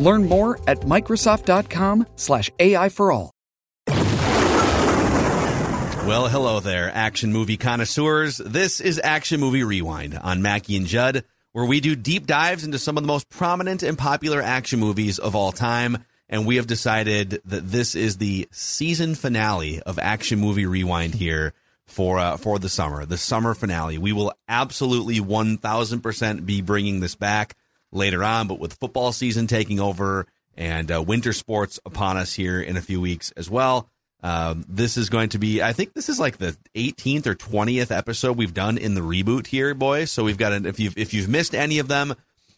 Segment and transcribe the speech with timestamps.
[0.00, 3.30] Learn more at Microsoft.com slash AI for all.
[6.06, 8.38] Well, hello there, action movie connoisseurs.
[8.38, 12.78] This is Action Movie Rewind on Mackey and Judd, where we do deep dives into
[12.78, 16.04] some of the most prominent and popular action movies of all time.
[16.28, 21.52] And we have decided that this is the season finale of Action Movie Rewind here
[21.86, 23.98] for uh, for the summer, the summer finale.
[23.98, 27.56] We will absolutely one thousand percent be bringing this back
[27.92, 32.60] later on, but with football season taking over and uh, winter sports upon us here
[32.60, 33.88] in a few weeks as well.
[34.22, 37.96] Um, this is going to be, I think this is like the 18th or 20th
[37.96, 40.10] episode we've done in the reboot here, boys.
[40.10, 42.14] So we've got, an, if you've, if you've missed any of them,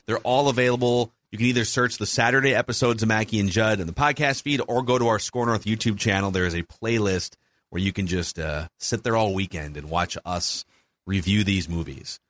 [0.07, 1.13] they're all available.
[1.31, 4.61] You can either search the Saturday episodes of Mackey and Judd in the podcast feed
[4.67, 6.33] or go to our Score North YouTube channel.
[6.33, 7.37] There is a playlist
[7.71, 10.65] where you can just uh, sit there all weekend and watch us
[11.07, 12.21] review these movies.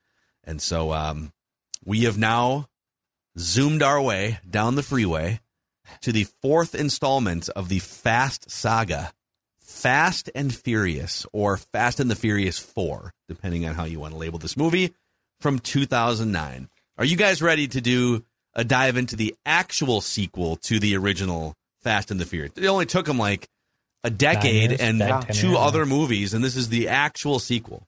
[0.44, 1.32] And so um,
[1.84, 2.68] we have now
[3.38, 5.40] zoomed our way down the freeway
[6.00, 9.12] to the fourth installment of the Fast Saga,
[9.58, 14.18] Fast and Furious, or Fast and the Furious 4, depending on how you want to
[14.18, 14.94] label this movie,
[15.40, 16.68] from 2009.
[16.98, 21.54] Are you guys ready to do a dive into the actual sequel to the original
[21.80, 22.52] Fast and the Furious?
[22.56, 23.48] It only took them like
[24.04, 25.00] a decade years, and
[25.32, 25.58] two years.
[25.58, 27.86] other movies, and this is the actual sequel.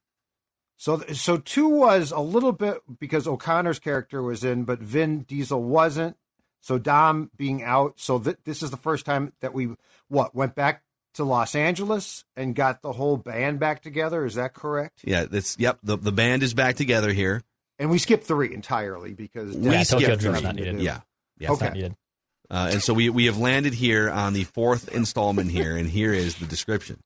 [0.76, 5.62] So, so two was a little bit because O'Connor's character was in, but Vin Diesel
[5.62, 6.16] wasn't.
[6.60, 7.94] So Dom being out.
[8.00, 9.74] So th- this is the first time that we
[10.08, 10.82] what went back
[11.14, 14.24] to Los Angeles and got the whole band back together.
[14.24, 15.00] Is that correct?
[15.04, 15.78] Yeah, it's yep.
[15.82, 17.42] The the band is back together here.
[17.78, 20.46] And we skipped three entirely because We Yeah, skipped Tokyo Drift's three.
[20.46, 20.80] not needed.
[20.80, 21.00] Yeah,
[21.38, 21.52] yeah.
[21.52, 21.92] Okay.
[22.50, 26.12] Uh, and so we, we have landed here on the fourth installment here, and here
[26.12, 27.00] is the description.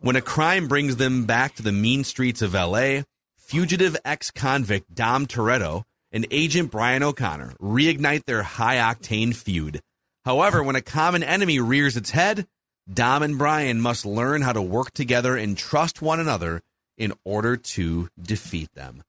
[0.00, 3.02] When a crime brings them back to the mean streets of LA,
[3.36, 9.80] fugitive ex convict Dom Toretto and agent Brian O'Connor reignite their high octane feud.
[10.24, 12.46] However, when a common enemy rears its head,
[12.92, 16.62] Dom and Brian must learn how to work together and trust one another
[16.96, 19.02] in order to defeat them.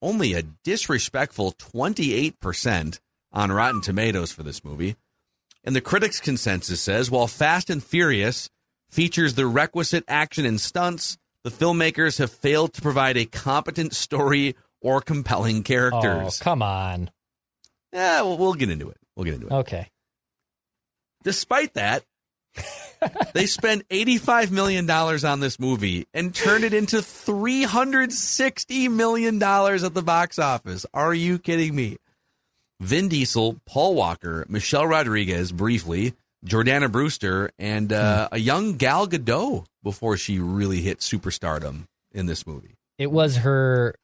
[0.00, 2.98] Only a disrespectful 28%
[3.32, 4.96] on Rotten Tomatoes for this movie.
[5.64, 8.50] And the critics' consensus says while Fast and Furious
[8.88, 14.54] features the requisite action and stunts, the filmmakers have failed to provide a competent story
[14.80, 16.40] or compelling characters.
[16.40, 17.10] Oh, come on.
[17.92, 18.96] yeah, well, we'll get into it.
[19.16, 19.52] We'll get into it.
[19.52, 19.88] Okay.
[21.22, 22.02] Despite that,
[23.32, 30.02] they spent $85 million on this movie and turned it into $360 million at the
[30.02, 30.84] box office.
[30.92, 31.96] Are you kidding me?
[32.82, 39.64] Vin Diesel, Paul Walker, Michelle Rodriguez, briefly, Jordana Brewster, and uh, a young Gal Gadot
[39.82, 42.74] before she really hit superstardom in this movie.
[42.98, 43.94] It was her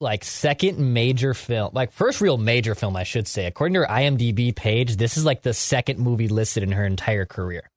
[0.00, 3.46] like second major film, like first real major film, I should say.
[3.46, 7.24] According to her IMDb page, this is like the second movie listed in her entire
[7.26, 7.70] career.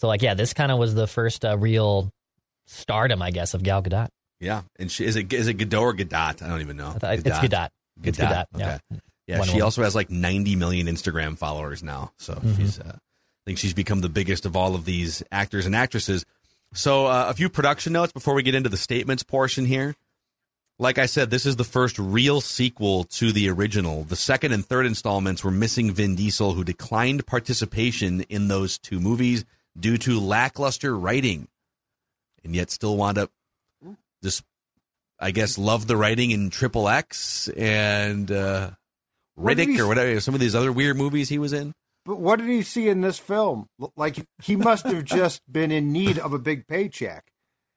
[0.00, 2.10] So, like, yeah, this kind of was the first uh, real
[2.66, 4.08] stardom, I guess, of Gal Gadot.
[4.40, 6.42] Yeah, and she is it is it Gadot or Gadot?
[6.42, 6.88] I don't even know.
[6.94, 7.68] I thought- It's Gadot.
[8.02, 8.44] It's Gadot.
[8.56, 8.78] Yeah.
[8.90, 9.00] Okay.
[9.26, 9.62] Yeah, One she woman.
[9.64, 12.12] also has like 90 million Instagram followers now.
[12.18, 12.56] So Mhm.
[12.56, 16.24] she's, uh, I think she's become the biggest of all of these actors and actresses.
[16.74, 19.94] So uh, a few production notes before we get into the statements portion here.
[20.78, 24.02] Like I said, this is the first real sequel to the original.
[24.02, 28.98] The second and third installments were missing Vin Diesel, who declined participation in those two
[28.98, 29.44] movies
[29.78, 31.46] due to lackluster writing,
[32.42, 33.30] and yet still wound up
[34.22, 34.42] just,
[35.20, 38.76] I guess, love the writing in Triple X and uh, What did
[39.38, 40.20] Riddick he- or whatever.
[40.20, 41.72] Some of these other weird movies he was in.
[42.04, 43.66] But what did he see in this film?
[43.96, 47.24] Like he must have just been in need of a big paycheck.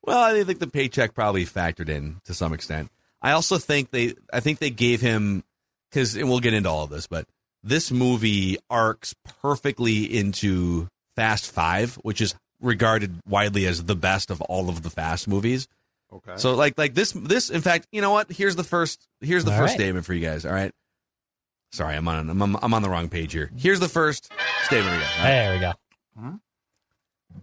[0.04, 2.89] Well, I think the paycheck probably factored in to some extent.
[3.21, 5.44] I also think they, I think they gave him
[5.89, 7.25] because, and we'll get into all of this, but
[7.63, 14.42] this movie arcs perfectly into Fast Five, which is regarded widely as the best of
[14.42, 15.68] all of the Fast movies.
[16.13, 16.33] Okay.
[16.38, 18.31] So like like this this in fact, you know what?
[18.31, 19.80] Here's the first here's the All first right.
[19.80, 20.45] statement for you guys.
[20.45, 20.71] All right.
[21.71, 23.51] Sorry, I'm on I'm, on- I'm on the wrong page here.
[23.55, 24.31] Here's the first
[24.63, 24.95] statement.
[24.95, 25.23] For you guys.
[25.23, 25.73] There we go.
[26.17, 26.35] Hmm?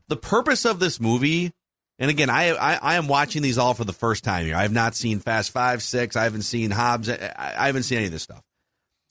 [0.08, 1.52] The purpose of this movie,
[1.98, 4.56] and again, I, I I am watching these all for the first time here.
[4.56, 6.16] I have not seen Fast Five, Six.
[6.16, 7.08] I haven't seen Hobbs.
[7.08, 8.42] I, I haven't seen any of this stuff.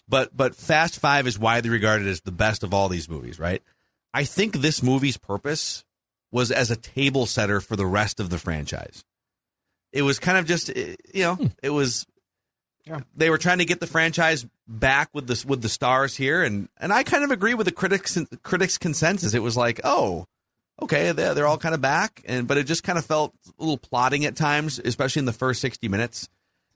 [0.10, 3.62] But but Fast Five is widely regarded as the best of all these movies, right?
[4.13, 5.86] I think this movie's purpose
[6.31, 9.06] was as a table setter for the rest of the franchise.
[9.92, 11.48] It was kind of just, you know, hmm.
[11.62, 12.06] it was.
[12.85, 13.00] Yeah.
[13.15, 16.68] They were trying to get the franchise back with the with the stars here, and
[16.77, 19.33] and I kind of agree with the critics critics consensus.
[19.33, 20.25] It was like, oh,
[20.81, 23.62] okay, they're, they're all kind of back, and but it just kind of felt a
[23.62, 26.27] little plotting at times, especially in the first sixty minutes.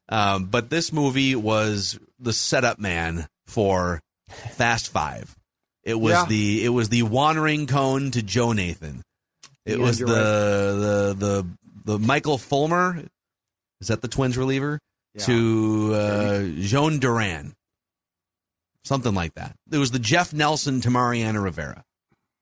[0.08, 5.36] Um, but this movie was the setup man for Fast Five.
[5.84, 6.26] It was Yeah.
[6.30, 9.02] the it was the Juan Rincon to Joe Nathan.
[9.66, 11.48] It Yeah, was the, you're the the
[11.84, 13.04] the Michael Fulmer.
[13.82, 14.80] Is that the Twins reliever?
[15.18, 15.26] Yeah.
[15.26, 17.54] To uh, Jhoan Duran.
[18.86, 19.56] Something like that.
[19.72, 21.84] It was the Jeff Nelson to Mariano Rivera.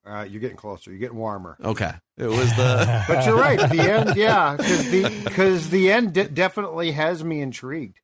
[0.06, 0.92] Uh, you're getting closer.
[0.92, 1.58] You're getting warmer.
[1.64, 1.92] Okay.
[2.18, 3.58] It was the But you're right.
[3.58, 8.00] The end, yeah, because the because the end de- definitely has me intrigued.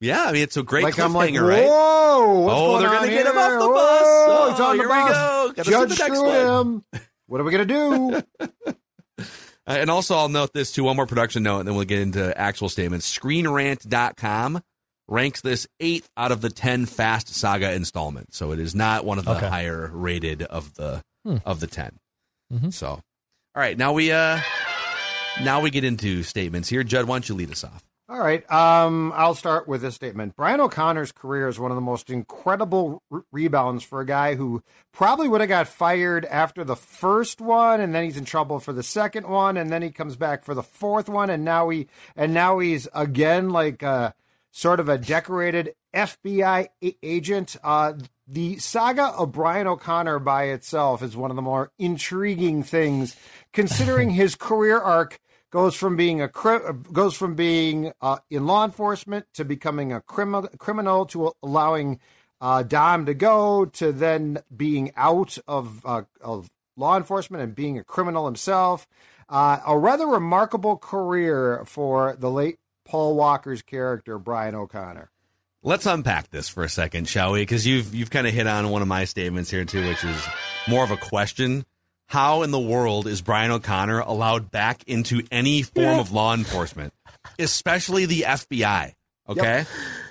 [0.00, 1.66] Yeah, I mean it's a great like cliffhanger, I'm like, right?
[1.66, 2.40] whoa!
[2.40, 4.02] What's Oh, going they're gonna get him off the bus.
[4.02, 5.12] Whoa, Oh, he's on the here we bus.
[5.12, 5.62] go.
[5.64, 6.66] Judge the next threw one.
[6.92, 7.02] him.
[7.26, 8.22] What are we gonna do?
[9.68, 10.84] Uh, and also, I'll note this too.
[10.84, 13.06] One more production note, and then we'll get into actual statements.
[13.18, 14.62] ScreenRant.com
[15.08, 19.18] ranks this eighth out of the ten Fast Saga installments, so it is not one
[19.18, 19.48] of the Okay.
[19.48, 21.36] higher rated of the Hmm.
[21.44, 21.98] of the 10
[22.52, 22.72] Mhm.
[22.72, 23.00] So, all
[23.56, 24.40] right, now we uh
[25.42, 26.84] now we get into statements here.
[26.84, 27.82] Judd, why don't you lead us off?
[28.08, 28.48] All right.
[28.52, 30.36] Um, I'll start with this statement.
[30.36, 34.62] Brian O'Connor's career is one of the most incredible re- rebounds for a guy who
[34.92, 38.72] probably would have got fired after the first one, and then he's in trouble for
[38.72, 41.88] the second one, and then he comes back for the fourth one, and now he
[42.14, 44.12] and now he's again like uh,
[44.52, 47.56] sort of a decorated FBI a- agent.
[47.64, 47.94] Uh,
[48.28, 53.16] the saga of Brian O'Connor by itself is one of the more intriguing things,
[53.52, 55.18] considering his career arc
[55.50, 60.48] goes from being a goes from being uh, in law enforcement to becoming a criminal
[60.58, 62.00] criminal to allowing
[62.40, 67.78] uh, Dom to go to then being out of uh, of law enforcement and being
[67.78, 68.86] a criminal himself.
[69.28, 75.10] Uh, a rather remarkable career for the late Paul Walker's character Brian O'Connor.
[75.62, 77.42] Let's unpack this for a second, shall we?
[77.42, 80.28] Because you've you've kind of hit on one of my statements here too, which is
[80.68, 81.64] more of a question.
[82.06, 86.92] How in the world is Brian O'Connor allowed back into any form of law enforcement,
[87.38, 88.92] especially the FBI?
[89.28, 89.64] Okay,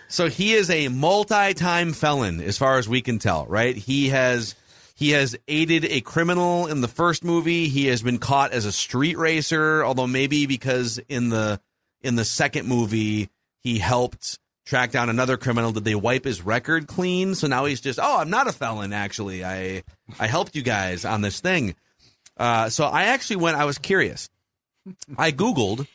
[0.09, 3.45] so he is a multi-time felon, as far as we can tell.
[3.45, 3.75] Right?
[3.75, 4.56] He has
[4.95, 7.68] he has aided a criminal in the first movie.
[7.68, 11.59] He has been caught as a street racer, although maybe because in the
[12.01, 15.71] in the second movie he helped track down another criminal.
[15.71, 17.36] Did they wipe his record clean?
[17.36, 18.94] So now he's just, oh, I'm not a felon.
[18.94, 19.83] Actually, I
[20.19, 21.75] I helped you guys on this thing.
[22.38, 23.58] Uh, so I actually went.
[23.58, 24.30] I was curious.
[25.18, 25.88] I googled,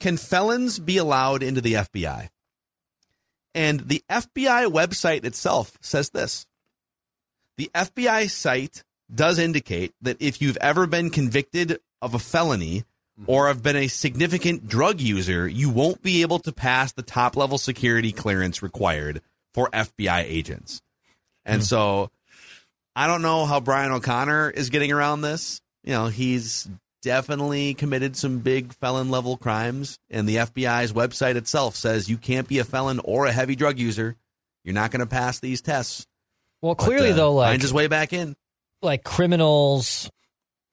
[0.00, 2.28] can felons be allowed into the FBI?
[3.54, 6.46] And the FBI website itself says this.
[7.56, 12.84] The FBI site does indicate that if you've ever been convicted of a felony
[13.26, 17.36] or have been a significant drug user, you won't be able to pass the top
[17.36, 19.20] level security clearance required
[19.54, 20.80] for FBI agents.
[21.44, 22.10] And so
[22.98, 25.60] I don't know how Brian O'Connor is getting around this.
[25.84, 26.68] You know, he's
[27.02, 32.48] definitely committed some big felon level crimes, and the FBI's website itself says you can't
[32.48, 34.16] be a felon or a heavy drug user.
[34.64, 36.06] You're not going to pass these tests.
[36.60, 38.34] Well, But, clearly uh, though, like finds his way back in.
[38.82, 40.10] like criminals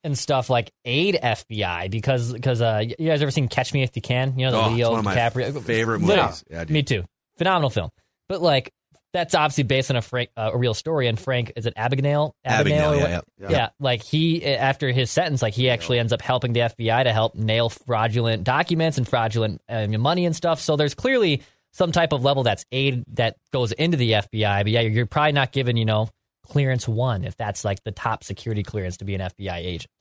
[0.03, 3.95] and stuff like aid FBI because because uh you guys ever seen Catch Me If
[3.95, 4.37] You Can?
[4.37, 6.43] You know the Oh, Leo one of my DiCaprio favorite movies.
[6.49, 6.63] Yeah.
[6.69, 7.03] Me too.
[7.37, 7.89] Phenomenal film.
[8.27, 8.71] But like
[9.15, 11.07] that's obviously based on a Frank uh, a real story.
[11.07, 12.33] And Frank is it Abagnale?
[12.45, 13.49] Abagnale, or yeah, what- yeah.
[13.49, 13.69] Yeah.
[13.79, 17.35] Like he after his sentence, like he actually ends up helping the FBI to help
[17.35, 20.59] nail fraudulent documents and fraudulent uh, money and stuff.
[20.59, 21.41] So there's clearly
[21.71, 24.63] some type of level that's aid that goes into the FBI.
[24.63, 26.09] But yeah, you're, you're probably not given you know
[26.43, 29.91] clearance one if that's like the top security clearance to be an FBI agent.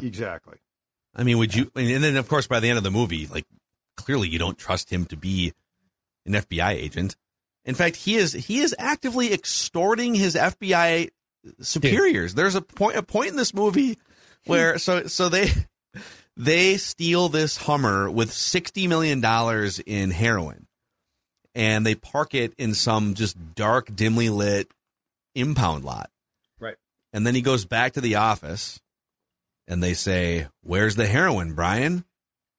[0.00, 0.58] Exactly.
[1.14, 1.70] I mean, would you?
[1.74, 3.44] And then, of course, by the end of the movie, like
[3.96, 5.52] clearly, you don't trust him to be
[6.24, 7.16] an FBI agent.
[7.64, 11.10] In fact, he is he is actively extorting his FBI
[11.60, 12.34] superiors.
[12.34, 13.98] There's a point a point in this movie
[14.46, 15.50] where so so they
[16.36, 20.66] they steal this Hummer with sixty million dollars in heroin,
[21.54, 24.68] and they park it in some just dark, dimly lit
[25.34, 26.10] impound lot.
[26.58, 26.76] Right.
[27.12, 28.80] And then he goes back to the office
[29.68, 32.04] and they say, "Where's the heroin, Brian?"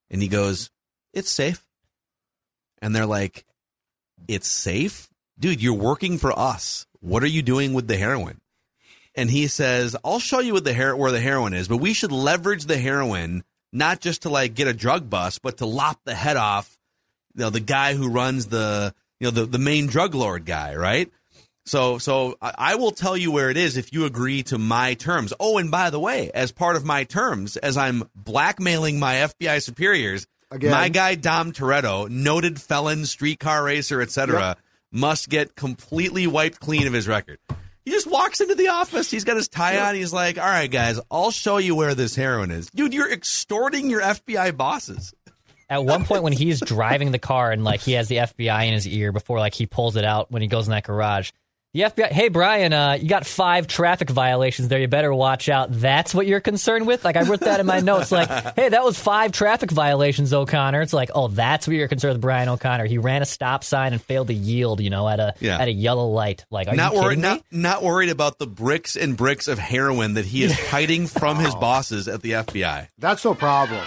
[0.10, 0.72] And he goes,
[1.14, 1.66] "It's safe."
[2.82, 3.46] And they're like,
[4.28, 5.62] "It's safe, dude.
[5.62, 6.86] You're working for us.
[7.00, 8.42] What are you doing with the heroin?"
[9.16, 12.12] And he says, "I'll show you the her- where the heroin is, but we should
[12.12, 16.16] leverage the heroin not just to like get a drug bust, but to lop the
[16.16, 16.78] head off,
[17.36, 20.76] you know, the guy who runs the you know the the main drug lord guy,
[20.76, 21.12] right?"
[21.66, 24.96] So, so I I will tell you where it is if you agree to my
[24.96, 25.34] terms.
[25.40, 29.62] Oh, and by the way, as part of my terms, as I'm blackmailing my FBI
[29.62, 30.72] superiors, Again.
[30.72, 34.60] my guy Dom Toretto, noted felon, streetcar racer, etc., Yep.
[34.92, 37.40] must get completely wiped clean of his record.
[37.84, 39.12] He just walks into the office.
[39.12, 39.96] He's got his tie on.
[39.96, 42.94] He's like, "All right, guys, I'll show you where this heroin is, dude.
[42.94, 45.14] You're extorting your FBI bosses."
[45.70, 48.74] At one point, when he's driving the car and like he has the FBI in
[48.74, 51.32] his ear before like he pulls it out when he goes in that garage.
[51.74, 54.80] The FBI, hey Brian, uh, you got five traffic violations there.
[54.80, 55.70] You better watch out.
[55.72, 57.04] That's what you're concerned with.
[57.04, 58.12] Like I wrote that in my notes.
[58.12, 60.82] Like, hey, that was five traffic violations, O'Connor.
[60.82, 62.86] It's like, oh, that's what you're concerned with, Brian O'Connor.
[62.86, 64.82] He ran a stop sign and failed to yield.
[64.82, 65.58] You know, at a Yeah.
[65.58, 66.46] at a yellow light.
[66.52, 67.60] Like, are not you worried, kidding not me?
[67.60, 71.56] not worried about the bricks and bricks of heroin that he is hiding from his
[71.56, 72.90] bosses at the FBI.
[73.00, 73.82] That's no problem.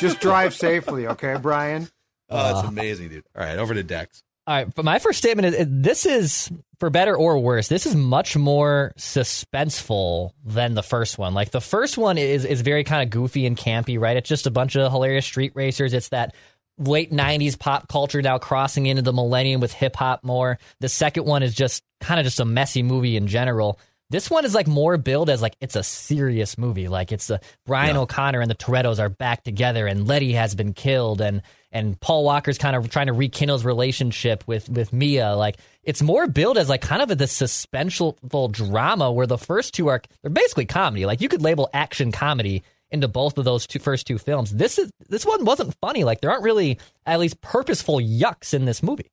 [0.00, 1.88] Just drive safely, okay, Brian?
[2.28, 3.24] Oh, that's amazing, dude.
[3.38, 4.24] All right, over to Dex.
[4.50, 7.68] All right, but my first statement is this is for better or worse.
[7.68, 11.34] This is much more suspenseful than the first one.
[11.34, 14.16] Like the first one is is very kind of goofy and campy, right?
[14.16, 15.94] It's just a bunch of hilarious street racers.
[15.94, 16.34] It's that
[16.78, 20.58] late 90s pop culture now crossing into the millennium with hip hop more.
[20.80, 23.78] The second one is just kind of just a messy movie in general.
[24.08, 26.88] This one is like more billed as like it's a serious movie.
[26.88, 30.72] Like it's the Brian O'Connor and the Torettos are back together and Letty has been
[30.72, 31.42] killed and
[31.72, 35.34] and Paul Walker's kind of trying to rekindle his relationship with with Mia.
[35.36, 39.74] Like it's more billed as like kind of a, this suspenseful drama where the first
[39.74, 41.06] two are they're basically comedy.
[41.06, 44.52] Like you could label action comedy into both of those two first two films.
[44.52, 46.04] This is this one wasn't funny.
[46.04, 49.10] Like there aren't really at least purposeful yucks in this movie.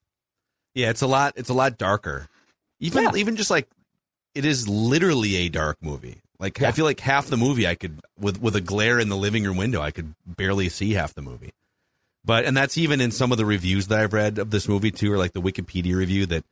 [0.73, 1.33] Yeah, it's a lot.
[1.35, 2.27] It's a lot darker.
[2.79, 3.11] Even Yeah.
[3.15, 3.67] even just like
[4.35, 6.21] it is literally a dark movie.
[6.39, 9.17] Like I feel like half the movie I could with with a glare in the
[9.17, 11.51] living room window I could barely see half the movie.
[12.27, 14.91] But and that's even in some of the reviews that I've read of this movie
[14.91, 16.43] too, or like the Wikipedia review that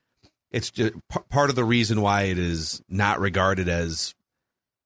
[0.50, 4.16] it's just p- part of the reason why it is not regarded as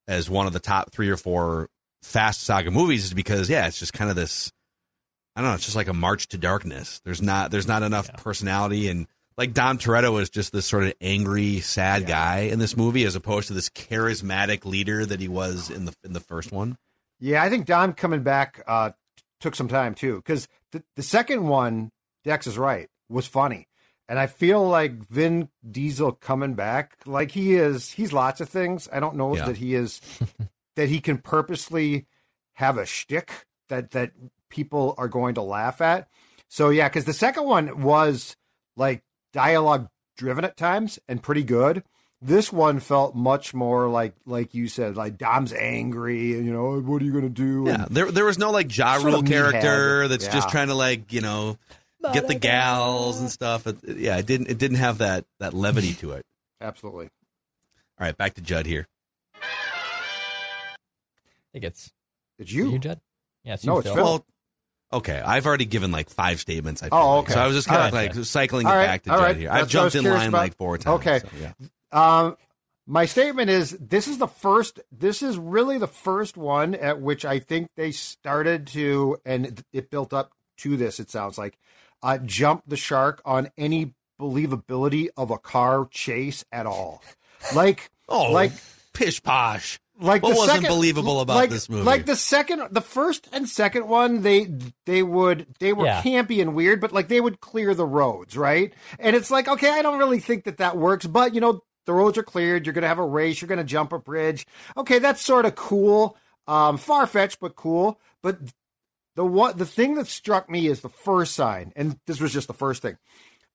[0.07, 1.69] as one of the top three or four
[2.01, 4.51] fast saga movies is because yeah, it's just kind of this.
[5.35, 5.55] I don't know.
[5.55, 7.01] It's just like a march to darkness.
[7.05, 9.05] There's not there's not enough personality and
[9.37, 13.15] like Dom Toretto is just this sort of angry, sad guy in this movie, as
[13.15, 16.77] opposed to this charismatic leader that he was in the in the first one.
[17.19, 18.89] Yeah, I think Dom coming back uh,
[19.39, 21.91] took some time too, because the, the second one,
[22.23, 23.67] Dex is right, was funny,
[24.07, 28.87] and I feel like Vin Diesel coming back, like he is, he's lots of things.
[28.91, 29.45] I don't know Yeah.
[29.45, 30.01] that he is,
[30.75, 32.05] that he can purposely
[32.53, 34.11] have a shtick that that
[34.49, 36.07] people are going to laugh at.
[36.47, 38.35] So yeah, because the second one was
[38.75, 39.03] like
[39.33, 41.83] dialogue driven at times and pretty good.
[42.21, 46.77] This one felt much more like, like you said, like Dom's angry, and you know,
[46.81, 47.63] what are you gonna do?
[47.67, 50.09] Yeah, And- there there was no like Ja Sort of Rule character meathead.
[50.09, 50.33] that's Yeah.
[50.33, 51.57] just trying to like you know
[52.13, 53.67] get the gals and uh, stuff.
[53.67, 56.25] It, it- yeah, it didn't it didn't have that that levity to it.
[56.59, 57.05] Absolutely.
[57.99, 58.85] All right, back to Judd here.
[59.35, 59.39] I
[61.53, 61.91] think it's
[62.37, 62.79] It's you, you.
[62.79, 62.99] Judd.
[63.43, 63.95] Yeah, it's No, you, it's Phil.
[63.95, 64.03] Phil.
[64.05, 64.25] Well,
[64.93, 66.83] okay, I've already given like five statements.
[66.83, 67.23] I feel Oh, like.
[67.25, 67.33] okay.
[67.33, 68.15] So I was just kind All of right.
[68.15, 69.37] like cycling All it right, back to all Judd right.
[69.37, 69.49] here.
[69.49, 70.37] I've what I was jumped in line about.
[70.37, 70.99] like four times.
[70.99, 71.19] Okay.
[71.19, 71.53] so, yeah.
[71.91, 72.37] Um,
[72.87, 74.79] my statement is this is the first.
[74.91, 79.89] This is really the first one at which I think they started to, and it
[79.91, 80.99] built up to this.
[80.99, 81.57] It sounds like
[82.01, 87.01] uh, jump the shark on any believability of a car chase at all.
[87.53, 88.51] Like, Oh, like
[88.93, 89.79] pish posh.
[90.01, 91.83] like What wasn't second, believable about like, this movie?
[91.83, 94.47] Like the second, the first and second one, they
[94.87, 96.01] they would they were Yeah.
[96.01, 98.73] campy and weird, but like they would clear the roads, right?
[98.97, 101.93] And it's like, okay, I don't really think that that works, but you know, the
[101.95, 102.67] roads are cleared.
[102.67, 103.41] You're gonna have a race.
[103.41, 104.45] You're gonna jump a bridge.
[104.77, 106.15] Okay, that's sort of cool,
[106.47, 107.99] um, far fetched, but cool.
[108.21, 108.37] But
[109.15, 112.45] the what the thing that struck me is the first sign, and this was just
[112.47, 112.99] the first thing,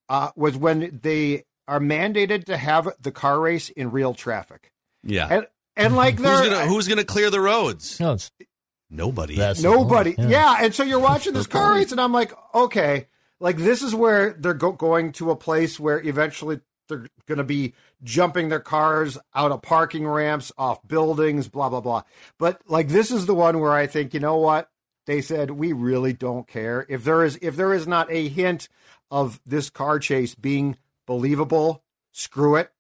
[0.09, 4.73] uh, was when they are mandated to have the car race in real traffic,
[5.05, 5.29] Yeah.
[5.31, 8.01] and and like who's they're gonna Who's gonna clear the roads?
[8.01, 8.33] No, it's
[8.91, 9.37] Nobody.
[9.37, 10.15] That's- Nobody.
[10.19, 10.29] Yeah.
[10.29, 10.57] Yeah.
[10.61, 13.07] And so you're watching this car race, and I'm like, okay,
[13.41, 17.45] like this is where they're go- going to a place where eventually they're going to
[17.45, 17.73] be
[18.03, 22.03] jumping their cars out of parking ramps, off buildings, blah, blah, blah.
[22.39, 24.69] But like this is the one where I think, you know what?
[25.07, 26.87] They said, we really don't care.
[26.89, 28.69] If there is, if there is not a hint
[29.11, 31.83] of this car chase being believable,
[32.13, 32.71] screw it.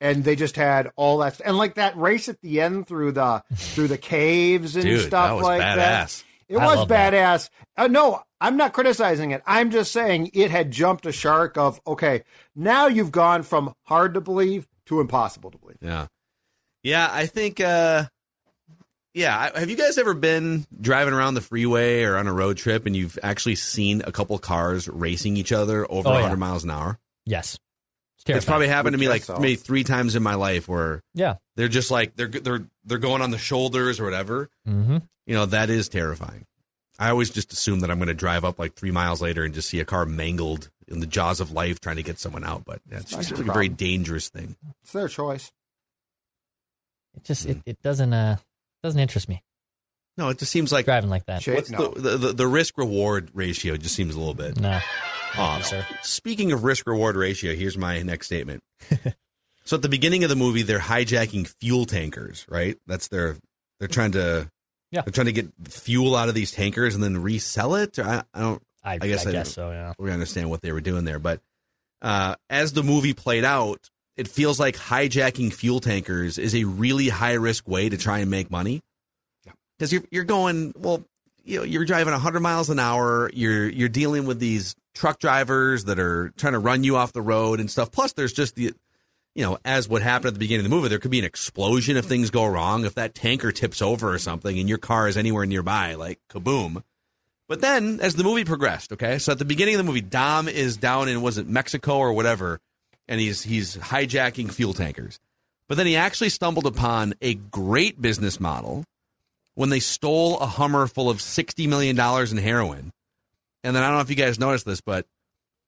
[0.00, 3.42] and they just had all that and like that race at the end through the
[3.54, 5.76] through the caves and Dude, stuff that like badass.
[5.76, 6.24] that.
[6.48, 7.50] It I was badass.
[7.76, 9.42] Uh, no, I'm not criticizing it.
[9.46, 12.22] I'm just saying it had jumped a shark of okay,
[12.54, 15.78] now you've gone from hard to believe to impossible to believe.
[15.80, 16.06] Yeah.
[16.82, 18.04] Yeah, I think uh
[19.14, 22.84] yeah, have you guys ever been driving around the freeway or on a road trip
[22.86, 26.20] and you've actually seen a couple cars racing each other over Oh, yeah.
[26.20, 26.98] 100 miles an hour?
[27.24, 27.58] Yes.
[28.26, 31.02] It's, It's probably happened to me like guess maybe 3 times in my life where
[31.14, 31.36] Yeah.
[31.56, 34.48] they're just like they're they're they're going on the shoulders or whatever.
[34.68, 34.98] Mm-hmm.
[35.26, 36.44] You know, that is terrifying.
[36.98, 39.52] I always just assume that I'm going to drive up like 3 miles later and
[39.54, 42.64] just see a car mangled in the jaws of life trying to get someone out,
[42.64, 44.56] but yeah, it's Not just your like a very dangerous thing.
[44.82, 45.50] It's their choice.
[47.16, 48.36] It just it, it doesn't uh
[48.82, 49.42] doesn't interest me
[50.16, 51.42] No, it just seems like driving like that.
[51.42, 51.88] Shit, what's no.
[51.88, 54.78] the, the the risk reward ratio just seems a little bit No.
[55.36, 55.64] Off.
[55.64, 55.86] sir.
[56.02, 58.62] Speaking of risk reward ratio, here's my next statement.
[59.64, 62.76] so at the beginning of the movie, they're hijacking fuel tankers, right?
[62.86, 63.36] That's their
[63.78, 64.50] they're trying to
[64.90, 65.02] Yeah.
[65.02, 67.98] they're trying to get fuel out of these tankers and then resell it.
[67.98, 69.70] I, I don't I, I guess guess, I- so.
[69.70, 69.92] Yeah.
[69.98, 71.40] we understand what they were doing there, but
[72.02, 77.08] uh, as the movie played out, it feels like hijacking fuel tankers is a really
[77.08, 78.82] high risk way to try and make money.
[79.78, 81.04] Because you're you're going well,
[81.46, 83.30] you know, you're driving 100 miles an hour.
[83.32, 87.22] You're you're dealing with these truck drivers that are trying to run you off the
[87.22, 87.92] road and stuff.
[87.92, 88.74] Plus, there's just the
[89.34, 91.24] you know, as what happened at the beginning of the movie, there could be an
[91.24, 92.84] explosion if things go wrong.
[92.86, 96.82] If that tanker tips over or something and your car is anywhere nearby, like kaboom.
[97.46, 100.48] But then, as the movie progressed, okay, so at the beginning of the movie, Dom
[100.48, 102.60] is down in was it Mexico or whatever,
[103.06, 105.20] and he's he's hijacking fuel tankers.
[105.68, 108.84] But then he actually stumbled upon a great business model
[109.56, 112.92] when they stole a Hummer full of sixty million dollars in heroin.
[113.64, 115.06] And then I don't know if you guys noticed this, but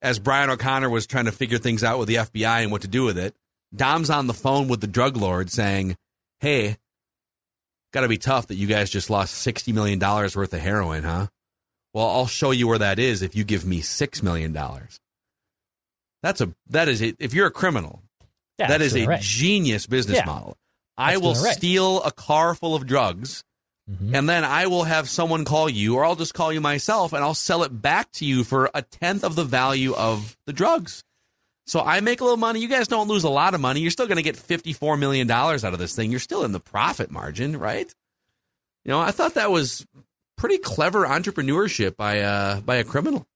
[0.00, 2.88] as Brian O'Connor was trying to figure things out with the FBI and what to
[2.88, 3.35] do with it,
[3.75, 5.97] Dom's on the phone with the drug lord saying,
[6.38, 6.76] "Hey,
[7.92, 11.02] got to be tough that you guys just lost sixty million dollars worth of heroin,
[11.02, 11.26] huh?"
[11.95, 15.00] Well, I'll show you where that is if you give me six million dollars.
[16.23, 18.02] That's a that is a, if you're a criminal,
[18.58, 19.21] Yeah, that's a right.
[19.21, 20.26] genius business Yeah.
[20.26, 20.56] model.
[20.97, 21.54] I will right.
[21.56, 23.45] steal a car full of drugs,
[23.91, 24.15] Mhm.
[24.15, 27.25] and then I will have someone call you, or I'll just call you myself, and
[27.25, 31.05] I'll sell it back to you for a tenth of the value of the drugs.
[31.67, 32.61] So I make a little money.
[32.61, 33.81] You guys don't lose a lot of money.
[33.81, 36.11] You're still going to get fifty-four million dollars out of this thing.
[36.11, 37.93] You're still in the profit margin, right?
[38.85, 39.87] You know, I thought that was
[40.37, 43.27] pretty clever entrepreneurship by uh by a criminal.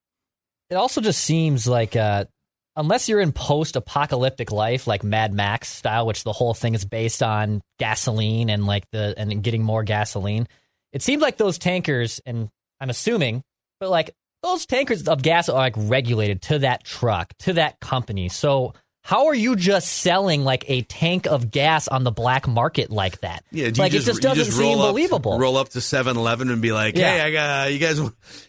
[0.69, 2.25] it also just seems like uh,
[2.75, 7.21] unless you're in post-apocalyptic life like Mad Max style, which the whole thing is based
[7.23, 10.47] on gasoline and like the and getting more gasoline,
[10.91, 13.43] it seems like those tankers, and I'm assuming,
[13.79, 18.29] but like those tankers of gas are like regulated to that truck, to that company.
[18.29, 18.73] So
[19.05, 23.19] how are you just selling like a tank of gas on the black market like
[23.21, 23.43] that?
[23.51, 25.37] Yeah, do you like it just doesn't seem up- believable.
[25.39, 27.09] roll up to 7-Eleven and be like, Yeah.
[27.11, 27.99] "Hey, I got you guys.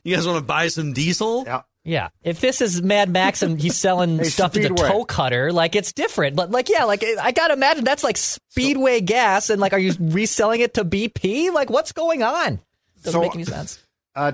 [0.04, 1.62] You guys want to buy some diesel?" Yeah.
[1.84, 4.88] Yeah, if this is Mad Max and he's selling Hey, stuff to the Speedway.
[4.88, 6.34] Toecutter, like it's different.
[6.34, 9.92] But like, yeah, like I gotta imagine that's like Speedway gas, and like, are you
[10.00, 11.52] reselling it to BP?
[11.52, 12.60] Like, what's going on?
[13.02, 13.82] Doesn't So- make any sense.
[14.16, 14.32] Uh,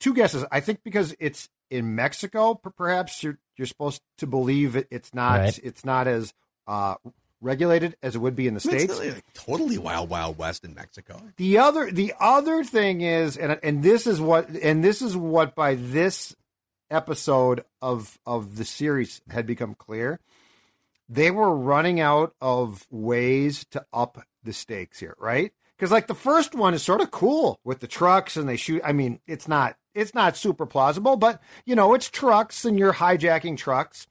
[0.00, 0.44] two guesses.
[0.52, 5.40] I think because it's in Mexico, perhaps you're you're supposed to believe it, it's not
[5.40, 5.60] Right.
[5.62, 6.34] it's not as
[6.66, 6.96] uh,
[7.40, 9.00] regulated as it would be in the I mean, states.
[9.00, 11.20] It's like totally wild, wild west in Mexico.
[11.36, 15.54] The other the other thing is, and and this is what and this is what
[15.54, 16.34] by this
[16.92, 20.20] episode of of the series had become clear.
[21.08, 25.52] They were running out of ways to up the stakes here, right?
[25.76, 28.82] Because like the first one is sort of cool with the trucks and they shoot.
[28.84, 32.94] I mean, it's not it's not super plausible, but you know, it's trucks and you're
[32.94, 34.06] hijacking trucks.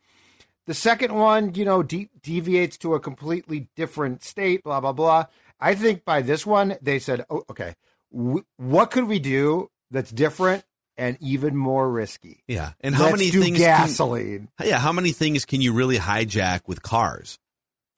[0.67, 5.26] The second one, you know, de- deviates to a completely different state, blah, blah, blah.
[5.60, 7.76] I think by this one, they said, oh, okay,
[8.13, 10.63] w- what could we do that's different
[11.02, 12.44] and even more risky?
[12.48, 13.58] Yeah, and how Let's many do things?
[13.58, 14.50] gasoline.
[14.60, 17.40] Can, yeah, how many things can you really hijack with cars?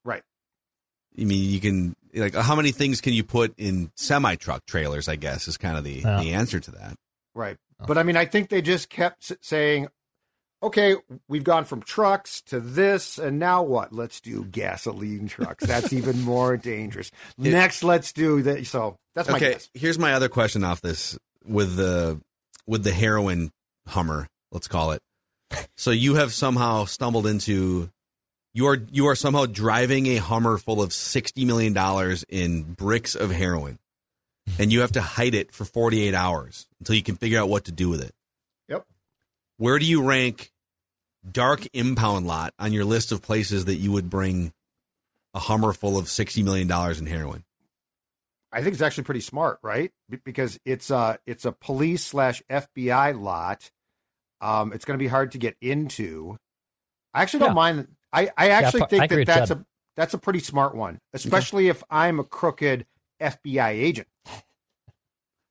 [0.06, 0.24] Right.
[1.20, 5.08] I mean, you can like how many things can you put in semi truck trailers?
[5.10, 6.22] I guess is kind of the Yeah.
[6.22, 6.96] the answer to that.
[7.36, 7.58] Right.
[7.82, 7.86] Oh.
[7.88, 9.88] But I mean, I think they just kept saying,
[10.62, 10.96] okay,
[11.28, 13.92] we've gone from trucks to this, and now what?
[13.92, 15.66] Let's do gasoline trucks.
[15.66, 17.12] That's even more dangerous.
[17.38, 18.66] Next, let's do that.
[18.66, 19.70] So that's my okay, guess.
[19.74, 22.22] here's my other question off this with the
[22.67, 23.52] with the heroin
[23.88, 25.02] Hummer, let's call it.
[25.76, 27.89] So you have somehow stumbled into
[28.54, 33.15] you are you are somehow driving a Hummer full of sixty million dollars in bricks
[33.15, 33.80] of heroin,
[34.58, 37.49] and you have to hide it for forty eight hours until you can figure out
[37.49, 38.13] what to do with it.
[38.69, 38.86] Yep.
[39.58, 40.52] Where do you rank
[41.30, 44.54] Dark Impound Lot on your list of places that you would bring
[45.34, 47.43] a Hummer full of sixty million dollars in heroin.
[48.54, 49.92] I think it's actually pretty smart, right?
[50.24, 53.70] Because it's a it's a police slash FBI lot.
[54.42, 56.38] Um, it's going to be hard to get into.
[57.13, 57.54] I actually don't Yeah.
[57.56, 57.88] mind.
[58.12, 61.00] I, I actually I think agree that with that's a that's a pretty smart one,
[61.13, 62.86] especially if I'm a crooked
[63.22, 64.08] FBI agent.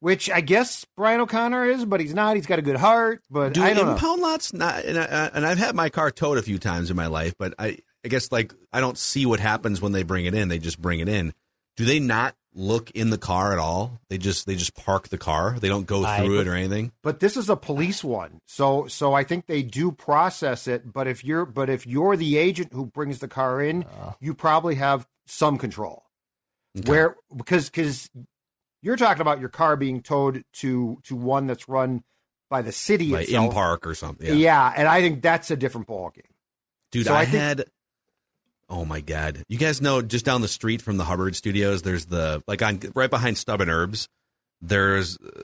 [0.01, 2.35] Which I guess Brian O'Connor is, but he's not.
[2.35, 3.93] He's got a good heart, but Do I don't know.
[3.93, 4.85] impound lots not?
[4.85, 7.55] And, I, and I've had my car towed a few times in my life, but
[7.57, 10.49] I I guess like I don't see what happens when they bring it in.
[10.49, 11.33] They just bring it in.
[11.77, 13.99] Do they not look in the car at all?
[14.09, 15.57] They just they just park the car.
[15.59, 16.93] They don't go I- through it or anything.
[17.03, 21.07] but this is a police one so so i think they do process it but
[21.09, 24.13] if you're but if you're the agent who brings the car in uh.
[24.21, 26.05] you probably have some control
[26.79, 26.91] Okay.
[26.91, 28.11] where because because
[28.83, 32.03] you're talking about your car being towed to to one that's run
[32.51, 33.47] by the city like itself.
[33.47, 34.27] in park or something?
[34.27, 34.35] yeah.
[34.35, 36.23] Yeah, and i think that's a different ballgame
[36.91, 37.65] dude, So I, I think- had.
[38.73, 39.43] Oh my god!
[39.49, 42.81] You guys know just down the street from the Hubbard Studios, there's the like on
[42.95, 44.09] right behind Stub and Herbs.
[44.63, 45.43] There's uh,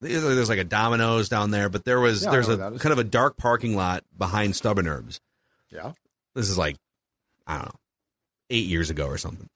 [0.00, 2.82] there's like a Domino's down there, but there was Yeah, there's a where that is.
[2.82, 5.20] kind of a dark parking lot behind Stub and Herbs.
[5.70, 5.92] yeah
[6.36, 6.76] this is like
[7.48, 7.74] I don't know,
[8.50, 9.48] eight years ago or something.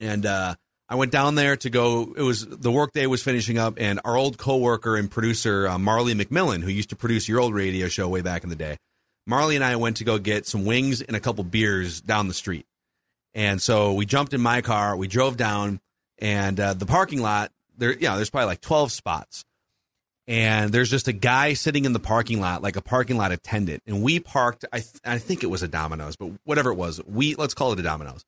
[0.00, 0.54] And uh,
[0.88, 2.12] I went down there to go.
[2.16, 6.14] It was the workday was finishing up, and our old coworker and producer uh, Marley
[6.14, 8.76] McMillan, who used to produce your old radio show way back in the day,
[9.26, 12.34] Marley and I went to go get some wings and a couple beers down the
[12.34, 12.66] street.
[13.34, 15.80] And so we jumped in my car, we drove down,
[16.18, 19.44] and uh, the parking lot there, yeah, there's probably like twelve spots.
[20.26, 23.82] And there's just a guy sitting in the parking lot like a parking lot attendant.
[23.86, 27.00] And we parked i, th- I think it was a domino's but whatever it was
[27.06, 28.24] we let's call it a domino's.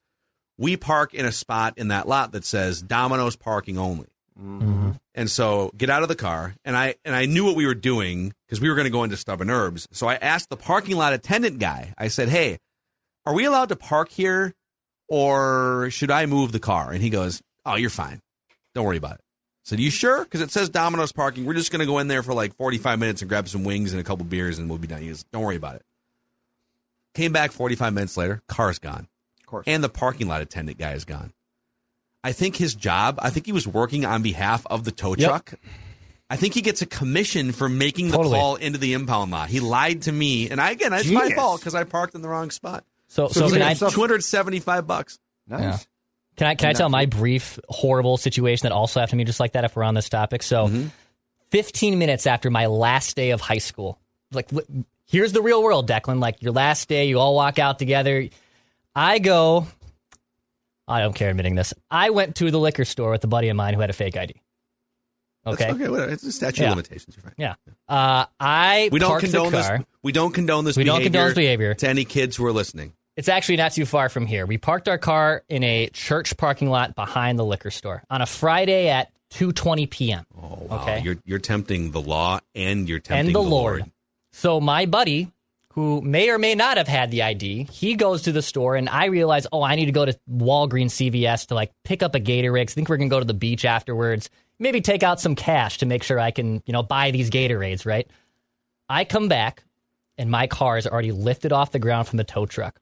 [0.58, 4.90] We park in a spot in that lot that says domino's parking only Mm-hmm.
[5.14, 7.74] and so get out of the car and i and i knew what we were
[7.74, 10.58] doing because we were going to go into Stub and Herbs so i asked the
[10.58, 12.58] parking lot attendant guy i said hey
[13.24, 14.52] are we allowed to park here
[15.08, 18.20] or should i move the car and he goes oh you're fine
[18.74, 20.22] don't worry about it I said, you sure?
[20.22, 21.44] Because it says Domino's parking.
[21.44, 23.92] We're just going to go in there for like 45 minutes and grab some wings
[23.92, 25.02] and a couple beers and we'll be done.
[25.02, 25.82] He goes, don't worry about it.
[27.14, 29.08] Came back 45 minutes later, car's gone.
[29.40, 31.32] of course And the parking lot attendant guy is gone.
[32.26, 35.28] I think his job, I think he was working on behalf of the tow Yep.
[35.28, 35.54] truck.
[36.28, 38.36] I think he gets a commission for making the Totally.
[38.36, 39.48] call into the impound lot.
[39.48, 40.50] He lied to me.
[40.50, 42.82] And I, again, it's my fault because I parked in the wrong spot.
[43.06, 45.20] So, So so, can I 275 bucks.
[45.46, 45.78] nice Yeah.
[46.36, 49.38] can I can I tell my brief horrible situation that also happened to me just
[49.38, 50.42] like that if we're on this topic?
[50.42, 50.88] So, mm-hmm.
[51.52, 54.00] 15 minutes after my last day of high school,
[54.32, 54.50] like
[55.06, 56.20] here's the real world, Declan.
[56.20, 58.28] Like your last day, you all walk out together.
[58.96, 59.68] I go.
[60.88, 61.74] I don't care admitting this.
[61.90, 64.16] I went to the liquor store with a buddy of mine who had a fake
[64.16, 64.34] ID.
[65.44, 65.70] That's Okay.
[65.72, 65.88] okay.
[65.88, 66.12] Whatever.
[66.12, 66.70] It's a statute Yeah.
[66.70, 67.16] of limitations.
[67.16, 67.34] You're fine.
[67.36, 67.54] Yeah.
[67.88, 69.70] Uh, I We don't condone the this.
[70.02, 70.76] We don't condone this.
[70.76, 71.74] We don't condone this behavior.
[71.74, 72.92] to any kids who are listening.
[73.16, 74.44] It's actually not too far from here.
[74.44, 78.26] We parked our car in a church parking lot behind the liquor store on a
[78.26, 80.24] Friday at 2:20 p.m.
[80.36, 80.82] Oh wow!
[80.82, 81.00] Okay.
[81.02, 83.90] You're you're tempting the law and you're tempting and the, Lord.
[84.32, 85.32] So my buddy,
[85.76, 88.88] who may or may not have had the ID, he goes to the store, and
[88.88, 92.20] I realize, oh, I need to go to Walgreens CVS to like pick up a
[92.20, 92.62] Gatorade.
[92.62, 94.30] I think we're gonna go to the beach afterwards.
[94.58, 97.84] Maybe take out some cash to make sure I can, you know, buy these Gatorades.
[97.84, 98.10] Right?
[98.88, 99.64] I come back,
[100.16, 102.80] and my car is already lifted off the ground from the tow truck.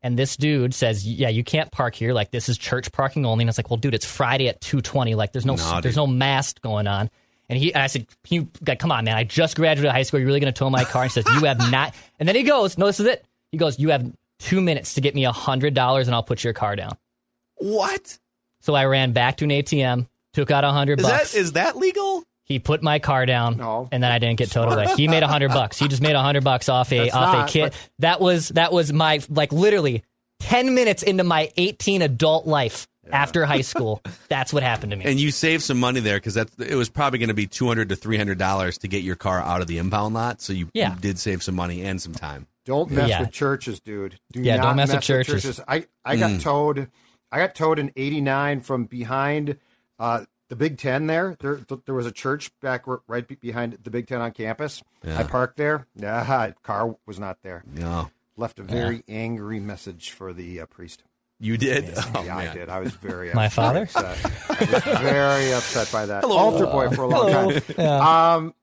[0.00, 2.12] And this dude says, "Yeah, you can't park here.
[2.12, 4.60] Like this is church parking only." And I was like, "Well, dude, it's Friday at
[4.60, 5.16] 2:20.
[5.16, 5.96] Like there's no there's dude.
[5.96, 7.10] no mast going on."
[7.48, 9.16] And he, and I said, Can "You, like, come on, man!
[9.16, 10.20] I just graduated high school.
[10.20, 12.36] You're really going to tow my car?" And he says, "You have not." And then
[12.36, 15.24] he goes, "No, this is it." He goes, "You have two minutes to get me
[15.24, 16.92] a hundred dollars, and I'll put your car down."
[17.56, 18.18] What
[18.60, 21.32] So I ran back to an ATM, took out a hundred is bucks.
[21.32, 21.38] that?
[21.38, 22.22] Is that legal?
[22.44, 23.88] he put my car down, No.
[23.92, 24.86] and then I didn't get towed away.
[24.96, 25.78] He made a hundred bucks.
[25.78, 27.74] He just made a hundred bucks off a That's off not, a kid.
[27.98, 30.02] That was that was my like literally
[30.40, 34.02] ten minutes into my eighteen adult life after high school.
[34.28, 35.04] That's what happened to me.
[35.04, 37.66] And you saved some money there because that it was probably going to be two
[37.66, 40.40] hundred to three hundred dollars to get your car out of the impound lot.
[40.40, 40.94] So you, Yeah.
[40.94, 42.46] you did save some money and some time.
[42.64, 43.20] Don't mess Yeah.
[43.20, 44.18] with churches, dude.
[44.32, 45.60] Do Yeah, not don't mess with churches.
[45.66, 46.88] I, I got towed.
[47.32, 49.56] I got towed in '89 from behind
[49.98, 51.06] uh, the Big Ten.
[51.06, 54.32] There, there, there was a church back r- right be- behind the Big Ten on
[54.32, 54.82] campus.
[55.04, 55.18] Yeah.
[55.18, 55.86] I parked there.
[55.96, 57.64] Yeah, car was not there.
[57.74, 61.02] Yeah, Left a very angry message for the uh, priest.
[61.38, 61.94] You did.
[62.14, 62.68] Oh, yeah, I did.
[62.68, 63.90] I was very My upset.
[63.90, 64.14] father?
[64.48, 66.22] I was very upset by that.
[66.24, 66.36] Hello.
[66.36, 67.62] Altar boy for a long time.
[67.78, 68.54] Um,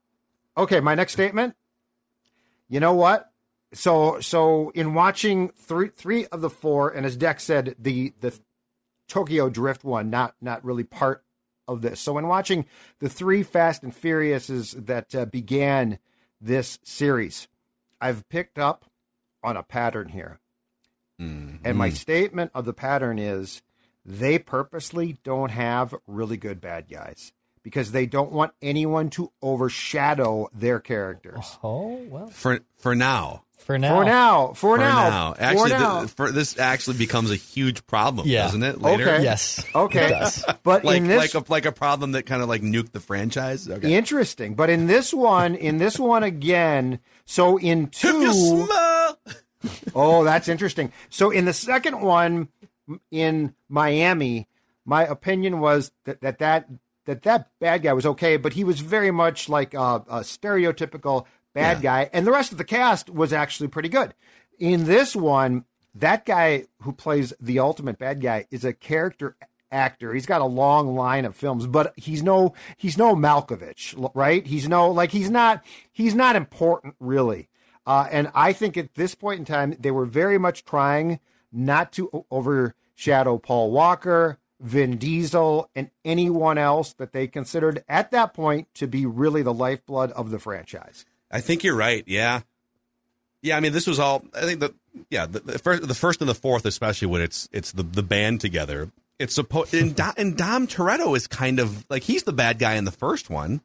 [0.57, 1.55] okay, my next statement.
[2.67, 3.31] You know what?
[3.73, 8.38] So, so in watching three three of the four, and as Dex said, the the
[9.07, 11.23] Tokyo Drift one, not not really part
[11.67, 11.99] of this.
[11.99, 12.65] So, in watching
[12.99, 15.99] the three Fast and Furiouses that uh, began
[16.41, 17.47] this series,
[18.01, 18.85] I've picked up
[19.43, 20.39] on a pattern here.
[21.17, 21.78] And Mm-hmm.
[21.78, 23.62] my statement of the pattern is
[24.06, 27.32] they purposely don't have really good bad guys
[27.63, 31.58] because they don't want anyone to overshadow their characters.
[31.63, 33.43] Oh well, For for now.
[33.58, 33.95] for now.
[33.97, 35.54] For now, for, For now, now.
[35.56, 35.99] for now.
[36.01, 38.43] th- for, this actually becomes a huge problem, Yeah.
[38.43, 38.80] doesn't it?
[38.80, 39.23] Later, Okay.
[39.23, 39.65] Yes.
[39.73, 40.45] okay, It does.
[40.63, 42.99] but like in this, like a like a problem that kind of like nuked the
[42.99, 43.67] franchise.
[43.67, 43.95] Okay.
[43.95, 44.54] interesting.
[44.54, 48.67] But in this one, in this one again, so in If you two, smell-
[49.95, 50.91] oh, that's interesting.
[51.10, 52.49] So in the second one,
[53.12, 54.47] in Miami,
[54.86, 56.67] my opinion was that that that
[57.06, 61.25] that, that bad guy was okay, but he was very much like a, a stereotypical
[61.54, 61.82] bad Yeah.
[62.06, 64.13] guy, and the rest of the cast was actually pretty good.
[64.60, 69.36] In this one, that guy who plays the ultimate bad guy is a character
[69.71, 70.13] actor.
[70.13, 74.45] He's got a long line of films, but he's no he's no Malkovich, right?
[74.45, 77.49] He's no like he's not he's not important really.
[77.85, 81.19] Uh, and I think at this point in time, they were very much trying
[81.51, 88.33] not to overshadow Paul Walker, Vin Diesel, and anyone else that they considered at that
[88.33, 91.05] point to be really the lifeblood of the franchise.
[91.31, 92.03] I think you're right.
[92.07, 92.41] Yeah,
[93.41, 93.57] yeah.
[93.57, 94.23] I mean, this was all.
[94.33, 94.73] I think the
[95.09, 98.03] yeah the, the first the first and the fourth, especially when it's it's the the
[98.03, 98.91] band together.
[99.17, 102.73] It's supposed and, Dom, and Dom Toretto is kind of like he's the bad guy
[102.75, 103.61] in the first one,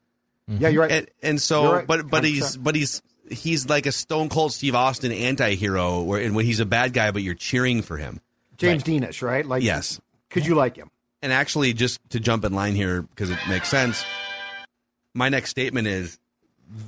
[0.47, 0.91] Yeah, you're right.
[0.91, 1.87] and and so right.
[1.87, 2.63] but but he's 100%.
[2.63, 3.01] but he's
[3.31, 7.11] he's like a Stone Cold Steve Austin anti-hero where and when he's a bad guy,
[7.11, 8.19] but you're cheering for him.
[8.57, 9.45] James Deanish, right?
[9.45, 9.99] Like, Yes.
[10.29, 10.89] Could you like him?
[11.21, 14.03] And actually, just to jump in line here because it makes sense,
[15.13, 16.17] my next statement is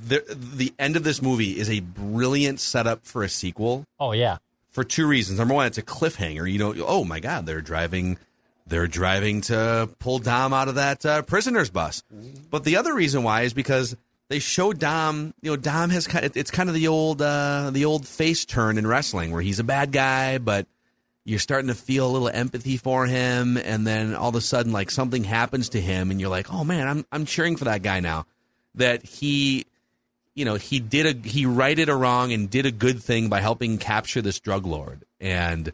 [0.06, 4.38] the the end of this movie is a brilliant setup for a sequel Oh yeah.
[4.70, 5.38] for two reasons.
[5.38, 6.50] Number one, it's a cliffhanger.
[6.50, 8.16] You know, oh my god, they're driving,
[8.66, 12.02] they're driving to pull Dom out of that uh, prisoner's bus.
[12.50, 13.94] But the other reason why is because
[14.28, 15.34] they show Dom.
[15.42, 18.44] You know, Dom has kind of it's kind of the old uh, the old face
[18.44, 20.66] turn in wrestling where he's a bad guy, but
[21.24, 24.72] you're starting to feel a little empathy for him, and then all of a sudden,
[24.72, 27.82] like something happens to him, and you're like, oh man, I'm I'm cheering for that
[27.82, 28.26] guy now.
[28.74, 29.66] That he
[30.34, 33.40] you know he did a he righted a wrong and did a good thing by
[33.40, 35.72] helping capture this drug lord and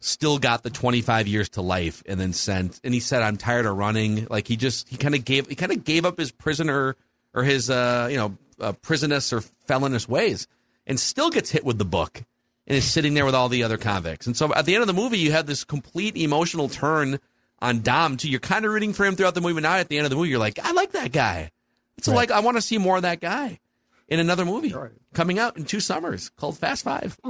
[0.00, 3.66] still got the 25 years to life and then sent and he said i'm tired
[3.66, 6.30] of running like he just he kind of gave he kind of gave up his
[6.30, 6.96] prisoner
[7.34, 10.46] or his uh you know uh, prisonous or felonious ways
[10.86, 12.22] and still gets hit with the book
[12.66, 14.26] and is sitting there with all the other convicts.
[14.26, 17.20] And so at the end of the movie you have this complete emotional turn
[17.60, 18.28] on dom too.
[18.28, 19.60] You're kind of rooting for him throughout the movie.
[19.60, 21.50] Now at the end of the movie you're like i like that guy.
[21.96, 23.60] It's like i want to see more of that guy
[24.08, 24.74] in another movie
[25.12, 27.18] coming out in two summers called Fast Five.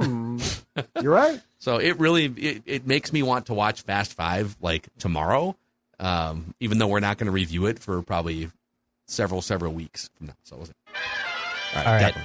[1.01, 1.41] You're right.
[1.59, 5.55] so it really it, it makes me want to watch Fast Five like tomorrow,
[5.99, 8.49] um, even though we're not going to review it for probably
[9.09, 10.33] several several weeks from now.
[10.43, 10.73] So we'll see.
[11.75, 12.15] All right, All right.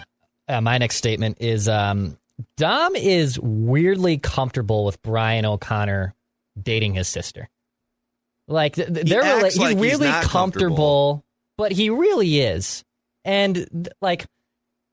[0.46, 2.18] Uh, my next statement is um,
[2.56, 6.14] Dom is weirdly comfortable with Brian O'Connor
[6.60, 7.48] dating his sister.
[8.46, 11.24] Like th- th- they're rela- acts he's like he's weirdly not comfortable,
[11.56, 12.84] but he really is.
[13.24, 14.26] And th- like,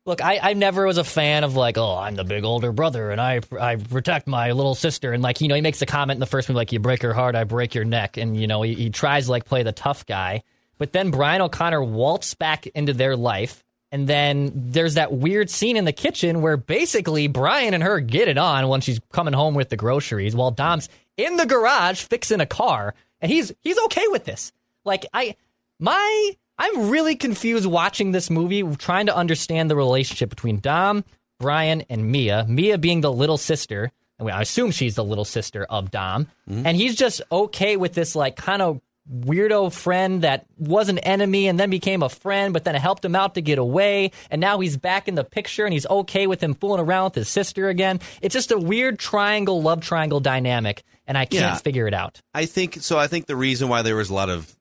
[0.06, 3.12] look, I, I never was a fan of like, oh, I'm the big older brother
[3.12, 5.12] and I I protect my little sister.
[5.12, 7.02] And like, you know, he makes the comment in the first movie like, you break
[7.02, 8.16] her heart, I break your neck.
[8.16, 10.44] And you know, he, he tries to like play the tough guy.
[10.82, 13.64] But then Brian O'Connor waltz back into their life.
[13.92, 18.28] And then there's that weird scene in the kitchen where basically Brian and her get
[18.28, 22.42] it on when she's coming home with the groceries while Dom's in the garage fixing
[22.42, 22.96] a car.
[23.20, 24.52] And he's he's okay with this.
[24.84, 25.36] Like I
[25.78, 31.06] my I'm really confused watching this movie, trying to understand the relationship between Dom,
[31.40, 32.48] Brian, and Mia.
[32.50, 33.92] Mia being the little sister.
[34.20, 36.26] I, I assume she's the little sister of Dom.
[36.50, 36.66] Mm-hmm.
[36.66, 41.48] And he's just okay with this, like, kind of weirdo friend that was an enemy
[41.48, 44.12] and then became a friend, but then helped him out to get away.
[44.30, 47.16] And now he's back in the picture and he's okay with him fooling around with
[47.16, 48.00] his sister again.
[48.22, 50.84] It's just a weird triangle, love triangle dynamic.
[51.08, 51.56] And I can't Yeah.
[51.58, 52.22] figure it out.
[52.34, 52.98] I think so.
[52.98, 54.56] I think the reason why there was a lot of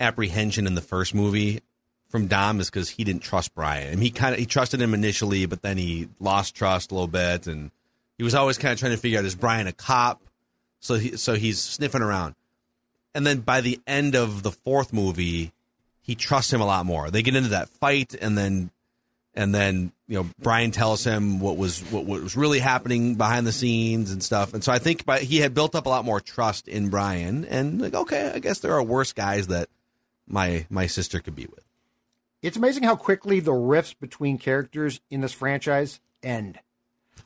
[0.00, 1.60] apprehension in the first movie
[2.08, 3.92] from Dom is because he didn't trust Brian.
[3.94, 7.08] And he kind of he trusted him initially, but then he lost trust a little
[7.08, 7.70] bit, and
[8.18, 10.22] he was always kind of trying to figure out is Brian a cop?
[10.80, 12.34] So he so he's sniffing around,
[13.14, 15.52] and then by the end of the fourth movie,
[16.00, 17.10] he trusts him a lot more.
[17.10, 18.70] They get into that fight, and then
[19.34, 23.46] and then you know Brian tells him what was what, what was really happening behind
[23.46, 24.54] the scenes and stuff.
[24.54, 27.44] And so I think by, he had built up a lot more trust in Brian,
[27.44, 29.68] and like okay, I guess there are worse guys that
[30.26, 31.64] my my sister could be with.
[32.42, 36.58] It's amazing how quickly the rifts between characters in this franchise end.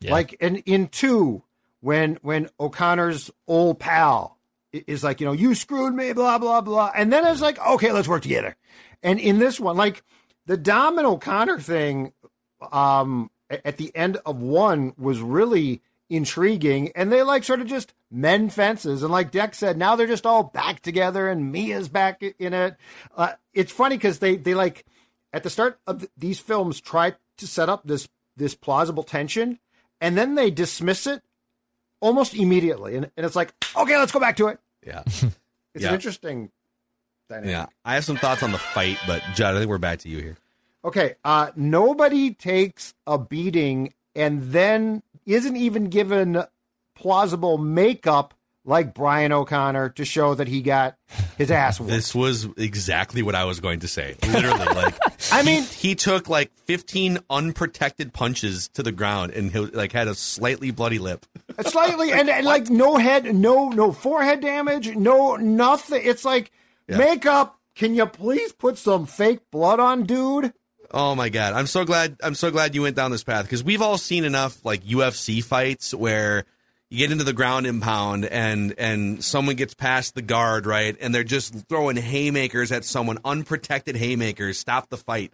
[0.01, 0.13] Yeah.
[0.13, 1.43] Like in in two,
[1.81, 4.36] when when O'Connor's old pal i-
[4.87, 7.93] is like, you know, you screwed me, blah blah blah, and then it's like, okay,
[7.93, 8.57] let's work together.
[9.03, 10.03] And in this one, like
[10.47, 12.13] the Dom and O'Connor thing,
[12.73, 17.95] um, at the end of one was really intriguing, and they like sort of just
[18.11, 19.03] mend fences.
[19.03, 22.77] And like Deck said, now they're just all back together, and Mia's back in it.
[23.17, 24.85] Uh, it's funny because they they like
[25.33, 29.59] at the start of these films try to set up this this plausible tension,
[30.01, 31.23] and then they dismiss it
[32.01, 34.59] almost immediately, and, and it's like, okay, let's go back to it.
[34.87, 35.03] Yeah.
[35.75, 35.91] It's Yeah.
[35.91, 36.51] an interesting
[37.29, 37.51] dynamic.
[37.51, 37.67] Yeah.
[37.85, 40.21] I have some thoughts on the fight, but Judd, I think we're back to you
[40.23, 40.37] here.
[40.87, 46.43] Okay, uh, nobody takes a beating and then isn't even given
[46.95, 48.33] plausible makeup
[48.67, 50.97] like Brian O'Conner to show that he got
[51.39, 51.91] his ass whooped.
[51.93, 54.17] This was exactly what I was going to say.
[54.27, 54.95] Literally, like
[55.33, 60.09] I mean, he took like 15 unprotected punches to the ground and he like had
[60.09, 61.25] a slightly bloody lip.
[61.63, 66.03] slightly and, and like no head, no no forehead damage, no nothing.
[66.05, 66.51] It's like
[66.89, 66.99] Yeah.
[66.99, 67.59] makeup.
[67.77, 70.53] Can you please put some fake blood on, dude?
[70.93, 73.63] Oh my god, I'm so glad I'm so glad you went down this path because
[73.63, 76.45] we've all seen enough like UFC fights where
[76.91, 80.97] you get into the ground and pound and and someone gets past the guard right?
[81.01, 84.59] And they're just throwing haymakers at someone unprotected haymakers.
[84.59, 85.33] Stop the fight.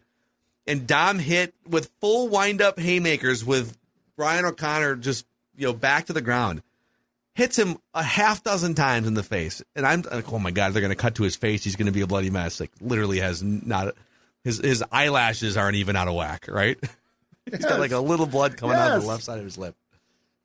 [0.67, 3.77] And Dom hit with full wind up haymakers with
[4.17, 6.63] Brian O'Conner just you know back to the ground.
[7.35, 9.63] Hits him a half dozen times in the face.
[9.77, 11.65] And I'm like oh my god they're gonna cut to his face.
[11.65, 12.61] He's gonna be a bloody mess.
[12.61, 13.95] Like literally has not
[14.43, 16.79] his his eyelashes aren't even out of whack right?
[17.51, 19.75] He's got like a little blood coming out of the left side of his lip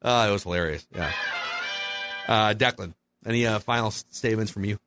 [0.03, 1.11] oh it was hilarious yeah
[2.27, 2.93] uh Declan
[3.25, 4.77] any uh, final statements from you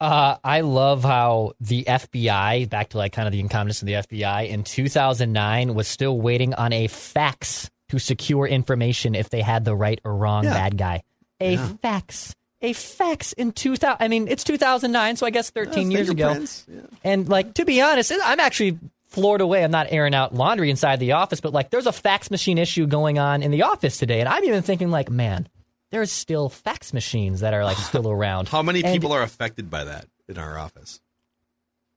[0.00, 3.94] Uh, I love how the FBI, back to like kind of the incompetence of the
[3.94, 9.64] FBI, in 2009 was still waiting on a fax to secure information if they had
[9.64, 10.54] the right or wrong Yeah.
[10.54, 11.02] bad guy.
[11.40, 12.32] A fax.
[12.62, 13.96] A fax in 2000.
[13.98, 16.44] I mean, it's 2009, so I guess 13 years ago.
[16.68, 16.80] Yeah.
[17.02, 19.64] And like to be honest, I'm actually floored away.
[19.64, 22.86] I'm not airing out laundry inside the office, but like there's a fax machine issue
[22.86, 25.48] going on in the office today, and I'm even thinking like, man,
[25.90, 28.48] there's still fax machines that are like still around.
[28.48, 31.00] how many And people are affected by that in our office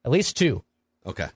[0.05, 0.63] At least two.
[1.05, 1.27] okay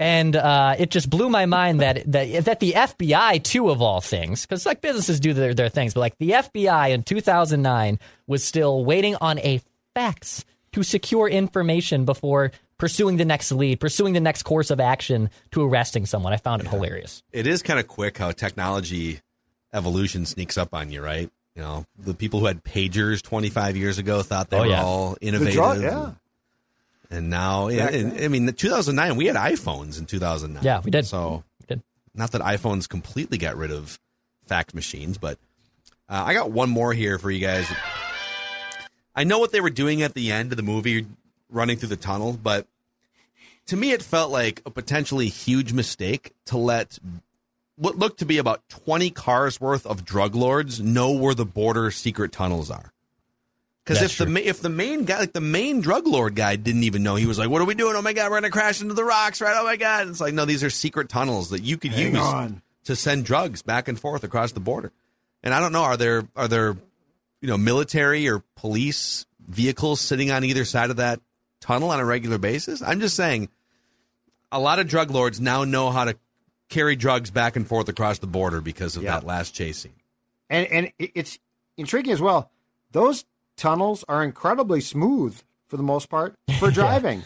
[0.00, 4.00] And uh, it just blew my mind that that that the FBI, too, of all
[4.00, 8.42] things, because like businesses do their, their things, but like the FBI in 2009 was
[8.42, 9.60] still waiting on a
[9.94, 15.30] fax to secure information before pursuing the next lead, pursuing the next course of action
[15.52, 16.32] to arresting someone.
[16.32, 17.22] I found it hilarious.
[17.32, 19.20] it is kind of quick how technology
[19.72, 21.30] evolution sneaks up on you, right?
[21.56, 24.82] You know, the people who had pagers 25 years ago thought they Oh, were yeah.
[24.82, 25.54] all innovative.
[25.54, 26.10] drug, yeah.
[27.10, 30.64] And now, Back and, I mean, 2009, we had iPhones in 2009.
[30.64, 31.06] Yeah, we did.
[31.06, 31.82] So, We did.
[32.14, 34.00] not that iPhones completely got rid of
[34.46, 35.38] fax machines, but
[36.08, 37.68] uh, I got one more here for you guys.
[39.14, 41.06] I know what they were doing at the end of the movie,
[41.50, 42.66] running through the tunnel, but
[43.66, 46.98] to me, it felt like a potentially huge mistake to let
[47.76, 51.90] what looked to be about 20 cars worth of drug lords know where the border
[51.90, 52.92] secret tunnels are.
[53.84, 54.34] Because if the true.
[54.34, 57.26] ma- if the main guy, like the main drug lord guy, didn't even know, he
[57.26, 57.94] was like, "What are we doing?
[57.96, 59.54] Oh my god, we're gonna crash into the rocks, right?
[59.58, 62.18] Oh my god!" It's like, no, these are secret tunnels that you could Hang use
[62.18, 62.62] on.
[62.84, 64.90] to send drugs back and forth across the border.
[65.42, 66.76] And I don't know, are there are there,
[67.42, 71.20] you know, military or police vehicles sitting on either side of that
[71.64, 72.82] tunnel on a regular basis?
[72.82, 73.48] I'm just saying,
[74.52, 76.16] a lot of drug lords now know how to
[76.68, 79.12] carry drugs back and forth across the border because of Yeah.
[79.20, 79.92] that last chasing.
[80.50, 81.38] and and it's
[81.76, 82.50] intriguing as well.
[82.92, 83.24] Those
[83.56, 87.22] tunnels are incredibly smooth for the most part for driving.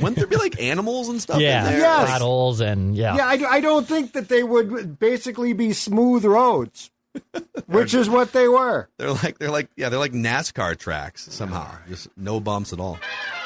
[0.00, 1.80] Wouldn't there be like animals and stuff Yeah, in there?
[1.80, 2.10] Yes.
[2.10, 3.16] potholes and yeah.
[3.16, 6.90] Yeah, I, I don't think that they would basically be smooth roads,
[7.66, 8.88] which is what they were.
[8.98, 11.68] They're like they're like yeah, they're like NASCAR tracks somehow.
[11.88, 12.98] Just no bumps at all.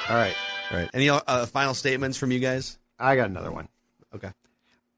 [0.09, 0.35] All right,
[0.71, 0.91] All right.
[0.95, 2.79] Any uh, final statements from you guys?
[2.99, 3.69] I got another one.
[4.15, 4.31] Okay.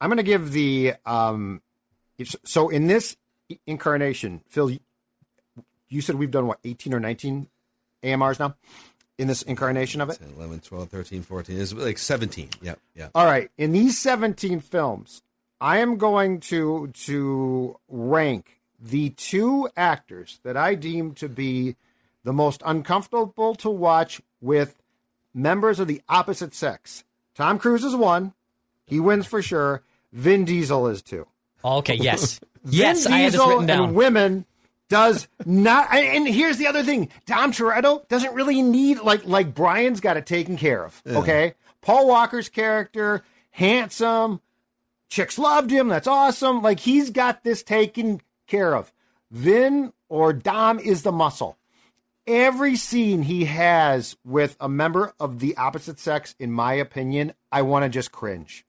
[0.00, 1.62] I'm going to give the um.
[2.44, 3.16] So in this
[3.66, 4.78] incarnation, Phil,
[5.88, 7.48] you said we've done what 18 or 19
[8.04, 8.54] AMRs now
[9.18, 10.18] in this incarnation of it.
[10.18, 11.60] 10, 11, 12, 13, 14.
[11.60, 12.48] It's like 17.
[12.62, 12.78] Yep.
[12.94, 13.10] Yep.
[13.14, 15.22] All right, in these 17 films,
[15.60, 21.76] I am going to to rank the two actors that I deem to be
[22.22, 24.79] the most uncomfortable to watch with
[25.34, 27.04] members of the opposite sex.
[27.34, 28.34] Tom Cruise is one;
[28.86, 29.82] he wins for sure.
[30.12, 31.26] Vin Diesel is two.
[31.64, 32.40] Oh, okay, yes.
[32.64, 33.84] Vin yes, I had this Diesel written down.
[33.84, 34.44] and women
[34.88, 35.88] does not.
[35.94, 40.16] And and here's the other thing: Dom Toretto doesn't really need like like Brian's got
[40.16, 41.02] it taken care of.
[41.06, 43.22] Okay, Paul Walker's character,
[43.52, 44.40] handsome,
[45.08, 45.88] chicks loved him.
[45.88, 46.60] That's awesome.
[46.62, 48.92] Like he's got this taken care of.
[49.30, 51.56] Vin or Dom is the muscle.
[52.32, 57.62] Every scene he has with a member of the opposite sex, in my opinion, I
[57.62, 58.64] want to just cringe.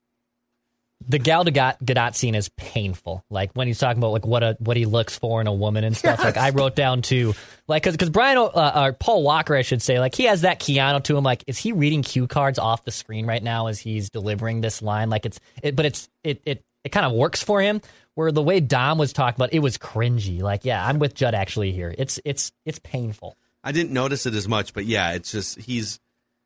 [1.08, 3.24] the Gal Gadot, Gadot scene is painful.
[3.30, 5.84] Like when he's talking about like what a what he looks for in a woman
[5.84, 6.22] and stuff.
[6.22, 7.34] Like I wrote down too,
[7.68, 10.60] like because because Brian uh, or Paul Walker, I should say, like he has that
[10.60, 11.24] Keanu to him.
[11.24, 14.82] Like is he reading cue cards off the screen right now as he's delivering this
[14.82, 15.08] line?
[15.10, 17.80] Like it's it, but it's it it it kind of works for him.
[18.14, 20.42] Where the way Dom was talking about, it was cringy.
[20.42, 21.94] Like yeah, I'm with Judd actually here.
[21.96, 23.36] It's it's it's painful.
[23.64, 26.00] I didn't notice it as much, but yeah, it's just he's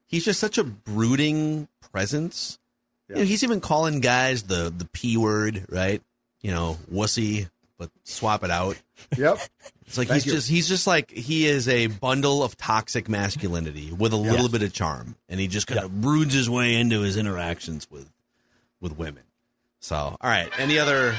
[0.06, 2.58] he's just such a brooding presence
[3.08, 6.02] you know, he's even calling guys the the p word, right?
[6.42, 7.48] You know, wussy,
[7.78, 8.76] but swap it out.
[9.18, 9.38] Yep.
[9.86, 10.32] It's like he's you.
[10.32, 14.62] just he's just like he is a bundle of toxic masculinity with a little bit
[14.62, 18.10] of charm, and he just kind of broods his way into his interactions with
[18.80, 19.22] with women.
[19.80, 20.50] So, all right.
[20.58, 21.14] Any other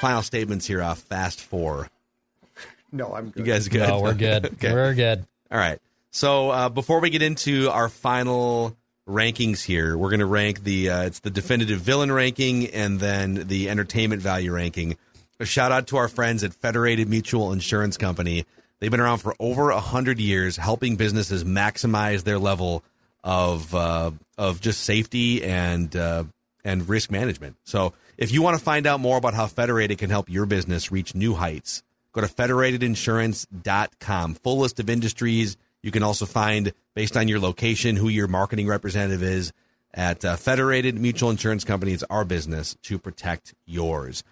[0.00, 1.88] final statements here off Fast Four?
[2.94, 3.46] No, I'm good.
[3.46, 3.88] You guys good?
[3.88, 4.44] No, we're good.
[4.52, 4.70] okay.
[4.70, 5.26] We're good.
[5.52, 5.78] All right.
[6.10, 8.76] So uh, before we get into our final
[9.08, 9.96] rankings here.
[9.96, 14.22] We're going to rank the uh, it's the definitive villain ranking and then the entertainment
[14.22, 14.96] value ranking.
[15.40, 18.46] A shout out to our friends at Federated Mutual Insurance Company.
[18.78, 22.84] They've been around for over a hundred years, helping businesses maximize their level
[23.24, 26.24] of uh, of just safety and uh,
[26.64, 27.56] and risk management.
[27.64, 30.92] So, if you want to find out more about how Federated can help your business
[30.92, 31.82] reach new heights,
[32.12, 34.34] go to federatedinsurance.com.
[34.34, 38.68] Full list of industries you can also find, based on your location, who your marketing
[38.68, 39.52] representative is
[39.92, 41.92] at uh, Federated Mutual Insurance Company.
[41.92, 44.22] It's our business to protect yours.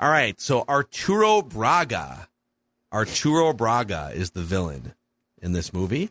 [0.00, 0.38] All right.
[0.40, 2.28] So Arturo Braga,
[2.92, 4.94] Arturo Braga is the villain
[5.40, 6.10] in this movie.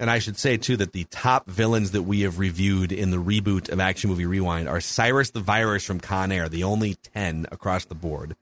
[0.00, 3.18] And I should say, too, that the top villains that we have reviewed in the
[3.18, 7.46] reboot of Action Movie Rewind are Cyrus the Virus from Con Air, the only 10
[7.52, 8.34] across the board.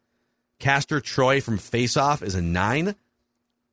[0.61, 2.95] Castor Troy from Face Off is a 9.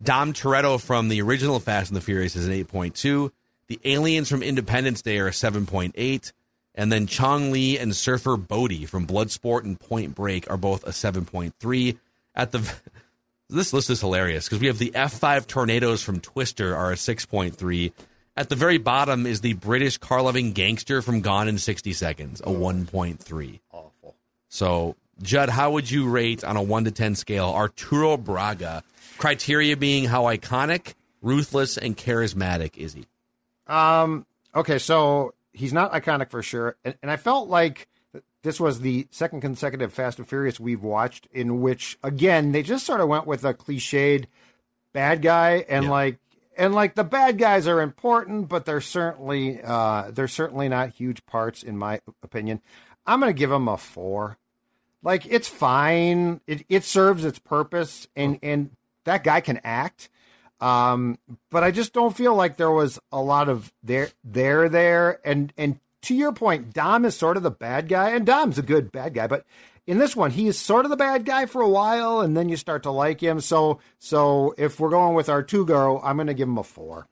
[0.01, 3.31] Dom Toretto from the original Fast and the Furious is an 8.2.
[3.67, 6.31] The aliens from Independence Day are a 7.8.
[6.73, 10.91] And then Chong Li and Surfer Bodhi from Bloodsport and Point Break are both a
[10.91, 11.97] 7.3.
[12.33, 12.73] At the
[13.49, 17.91] this list is hilarious because we have the F5 tornadoes from Twister are a 6.3.
[18.37, 22.39] At the very bottom is the British car loving gangster from Gone in 60 Seconds,
[22.41, 23.59] a 1.3.
[23.71, 24.15] Awful.
[24.47, 28.83] So, Judd, how would you rate on a 1 to 10 scale Arturo Braga
[29.17, 33.05] Criteria being how iconic, ruthless, and charismatic is he?
[33.67, 34.25] Um.
[34.55, 37.87] Okay, so he's not iconic for sure, and, and I felt like
[38.43, 42.85] this was the second consecutive Fast and Furious we've watched in which, again, they just
[42.85, 44.25] sort of went with a cliched
[44.93, 45.91] bad guy, and yeah.
[45.91, 46.19] like
[46.57, 51.25] and like the bad guys are important, but they're certainly uh, they're certainly not huge
[51.25, 52.61] parts in my opinion.
[53.05, 54.37] I'm going to give him a four.
[55.03, 56.41] Like it's fine.
[56.47, 58.71] It it serves its purpose, and and
[59.03, 60.09] that guy can act.
[60.59, 61.19] Um,
[61.51, 65.19] but I just don't feel like there was a lot of there there there.
[65.23, 68.63] And and to your point, Dom is sort of the bad guy, and Dom's a
[68.63, 69.45] good bad guy, but
[69.87, 72.49] in this one, he is sort of the bad guy for a while, and then
[72.49, 73.39] you start to like him.
[73.39, 76.63] So so if we're going with our two girl, I'm going to give him a
[76.63, 77.07] four.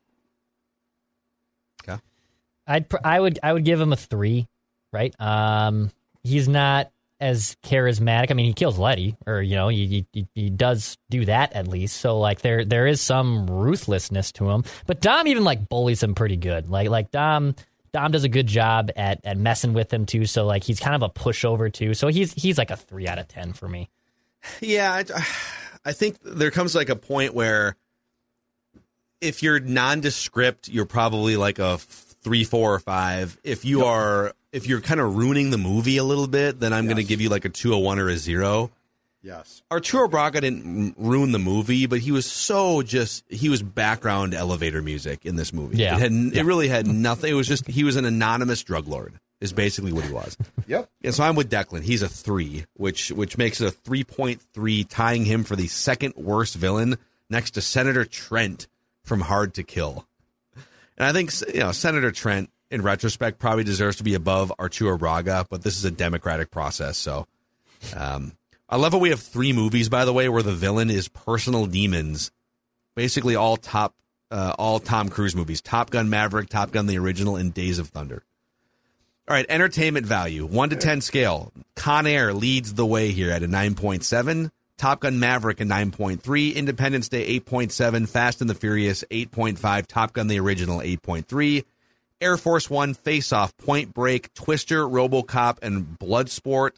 [1.83, 1.99] Okay,
[2.67, 4.47] I'd I would I would give him a three.
[4.91, 5.13] Right.
[5.19, 5.91] Um,
[6.23, 8.31] he's not as charismatic.
[8.31, 11.67] I mean, he kills Letty, or you know, he, he, he does do that at
[11.67, 11.97] least.
[11.97, 14.63] So like there there is some ruthlessness to him.
[14.85, 16.69] But Dom even like bullies him pretty good.
[16.69, 17.55] Like like Dom
[17.93, 20.25] Dom does a good job at at messing with him too.
[20.25, 21.93] So like he's kind of a pushover too.
[21.93, 23.89] So he's he's like a three out of ten for me.
[24.61, 25.25] Yeah, I,
[25.85, 27.77] I think there comes like a point where
[29.21, 33.39] if you're nondescript, you're probably like a three, four, or five.
[33.43, 36.85] If you are if you're kind of ruining the movie a little bit, then I'm
[36.85, 36.93] yes.
[36.93, 38.71] going to give you like a 201 or a 0.
[39.21, 39.61] Yes.
[39.69, 44.81] Arturo Braga didn't ruin the movie, but he was so just he was background elevator
[44.81, 45.77] music in this movie.
[45.77, 45.95] Yeah.
[45.95, 46.41] It, had, yeah.
[46.41, 47.31] it really had nothing.
[47.31, 49.19] It was just he was an anonymous drug lord.
[49.41, 50.37] Is basically what he was.
[50.67, 50.89] yep.
[51.01, 51.83] Yeah, so I'm with Declan.
[51.83, 55.67] He's a three, which which makes it a three point three, tying him for the
[55.67, 56.97] second worst villain
[57.29, 58.67] next to Senator Trent
[59.03, 60.07] from Hard to Kill.
[60.97, 64.97] And I think you know Senator Trent in retrospect, probably deserves to be above Arturo
[64.97, 66.97] Braga, but this is a democratic process.
[66.97, 67.25] So
[67.95, 68.33] um,
[68.69, 71.65] I love how we have three movies, by the way, where the villain is personal
[71.65, 72.31] demons.
[72.95, 73.95] Basically, all top,
[74.29, 77.89] uh, all Tom Cruise movies: Top Gun, Maverick, Top Gun, the original, and Days of
[77.89, 78.23] Thunder.
[79.27, 81.51] All right, entertainment value, one to ten scale.
[81.75, 84.51] Con Air leads the way here at a nine point seven.
[84.77, 90.27] Top Gun Maverick a 9.3, Independence Day 8.7, Fast and the Furious 8.5, Top Gun
[90.27, 91.63] the original 8.3,
[92.21, 96.71] Air Force One, Face Off, Point Break, Twister, Robocop, and Bloodsport,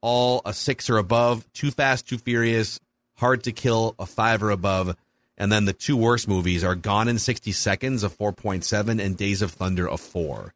[0.00, 1.50] all a six or above.
[1.52, 2.80] Too Fast, Too Furious,
[3.16, 4.96] Hard to Kill, a five or above.
[5.38, 9.42] And then the two worst movies are Gone in 60 Seconds, a 4.7, and Days
[9.42, 10.54] of Thunder, a four.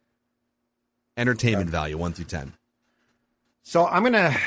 [1.17, 2.53] Entertainment value, one through 10.
[3.63, 4.37] So I'm gonna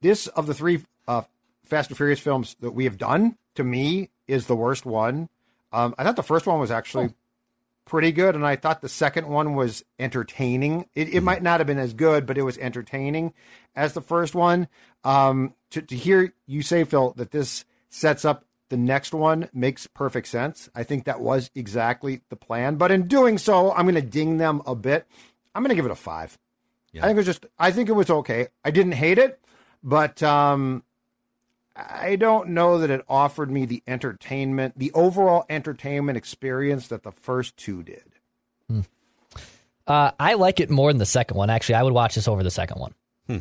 [0.00, 1.22] this of the three uh,
[1.64, 5.28] Fast and Furious films that we have done to me is the worst one.
[5.72, 7.14] Um, I thought the first one was actually
[7.86, 10.88] pretty good, and I thought the second one was entertaining.
[10.94, 13.32] It, it might not have been as good, but it was entertaining
[13.74, 14.68] as the first one.
[15.04, 19.86] Um, to, to hear you say, Phil, that this sets up the next one makes
[19.86, 20.68] perfect sense.
[20.74, 22.76] I think that was exactly the plan.
[22.76, 25.06] But in doing so, I'm going to ding them a bit.
[25.54, 26.36] I'm going to give it a five.
[26.92, 27.02] Yeah.
[27.02, 28.48] I think it was just, I think it was okay.
[28.64, 29.40] I didn't hate it,
[29.82, 30.82] but um,
[31.76, 37.12] I don't know that it offered me the entertainment, the overall entertainment experience that the
[37.12, 38.04] first two did.
[39.86, 41.50] Uh, I like it more than the second one.
[41.50, 42.94] Actually, I would watch this over the second one.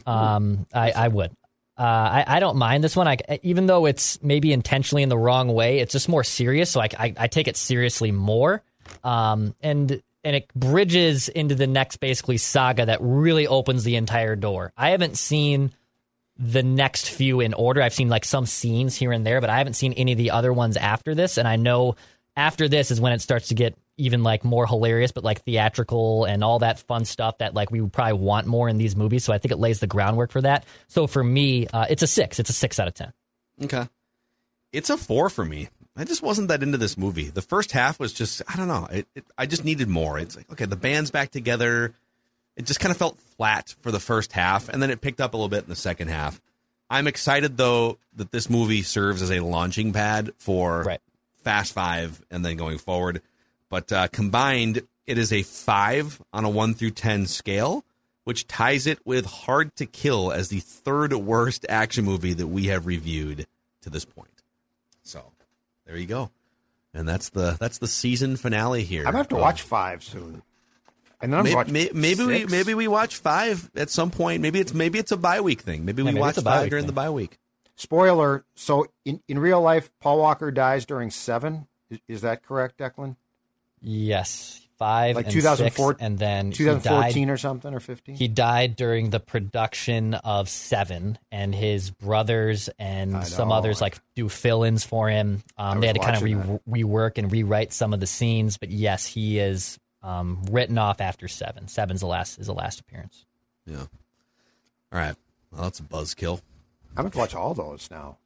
[0.06, 1.32] Um, I, I would.
[1.78, 3.08] Uh, I, I don't mind this one.
[3.08, 6.70] I, even though it's maybe intentionally in the wrong way, it's just more serious.
[6.70, 8.64] So I, I, I take it seriously more.
[9.04, 14.36] Um, and and it bridges into the next basically saga that really opens the entire
[14.36, 14.74] door.
[14.78, 15.72] I haven't seen
[16.38, 17.82] the next few in order.
[17.82, 20.32] I've seen like some scenes here and there, but I haven't seen any of the
[20.32, 21.38] other ones after this.
[21.38, 21.96] And I know
[22.36, 26.26] after this is when it starts to get even like more hilarious, but like theatrical
[26.26, 29.24] and all that fun stuff that like we would probably want more in these movies.
[29.24, 30.66] So I think it lays the groundwork for that.
[30.88, 32.38] So for me, uh, it's a six.
[32.40, 33.14] It's a six out of ten.
[33.64, 33.88] Okay.
[34.74, 35.70] It's a four for me.
[35.96, 37.30] I just wasn't that into this movie.
[37.30, 38.86] The first half was just, I don't know.
[38.92, 40.20] It, it, I just needed more.
[40.20, 41.94] It's like, okay, the band's back together.
[42.56, 45.34] It just kind of felt flat for the first half, and then it picked up
[45.34, 46.39] a little bit in the second half.
[46.89, 51.01] I'm excited, though, that this movie serves as a launching pad for Right.
[51.43, 53.22] Fast Five and then going forward.
[53.70, 57.84] But uh, combined, it is a five on a one through 10 scale,
[58.24, 62.68] which ties it with Hard to Kill as the third worst action movie that we
[62.68, 63.47] have reviewed
[63.82, 64.30] to this point.
[65.03, 65.24] So
[65.86, 66.30] there you go.
[66.93, 69.01] And that's the that's the season finale here.
[69.01, 70.41] I'm gonna have to of- watch five soon,
[71.22, 74.41] and then I'm Maybe, gonna watch maybe we maybe we watch five at some point.
[74.41, 75.86] Maybe it's maybe it's a bye week thing.
[75.86, 76.88] Maybe we maybe watch it's a bye five during thing.
[76.88, 77.38] the bye week.
[77.76, 81.68] Spoiler: So in in real life, Paul Walker dies during seven.
[81.89, 83.16] Is, is that correct, Declan?
[83.82, 88.16] Yes, five Like and 2004 six, and then he 2014 died- or something or 15.
[88.16, 94.28] He died during the production of Seven, and his brothers and some others like do
[94.30, 95.43] fill-ins for him.
[95.57, 98.70] Um, they had to kind of re- rework and rewrite some of the scenes, but
[98.70, 101.68] yes, he is um, written off after Seven.
[101.68, 103.26] Seven's the last is the last appearance.
[103.66, 103.88] Yeah.
[104.91, 105.16] All right.
[105.51, 106.41] Well, that's a buzzkill.
[106.95, 108.18] I'm going to watch all those now.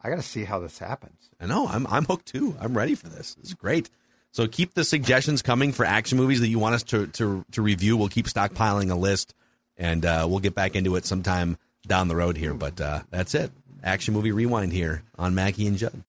[0.00, 1.28] I got to see how this happens.
[1.40, 1.66] I know.
[1.66, 2.56] I'm I'm hooked too.
[2.60, 3.34] I'm ready for this.
[3.34, 3.90] This is great.
[4.30, 7.62] So keep the suggestions coming for action movies that you want us to to, to
[7.62, 7.96] review.
[7.96, 9.34] We'll keep stockpiling a list,
[9.76, 12.54] and uh, we'll get back into it sometime down the road here.
[12.54, 13.50] But uh, that's it.
[13.82, 16.04] Action movie rewind here on Mackey and Judd.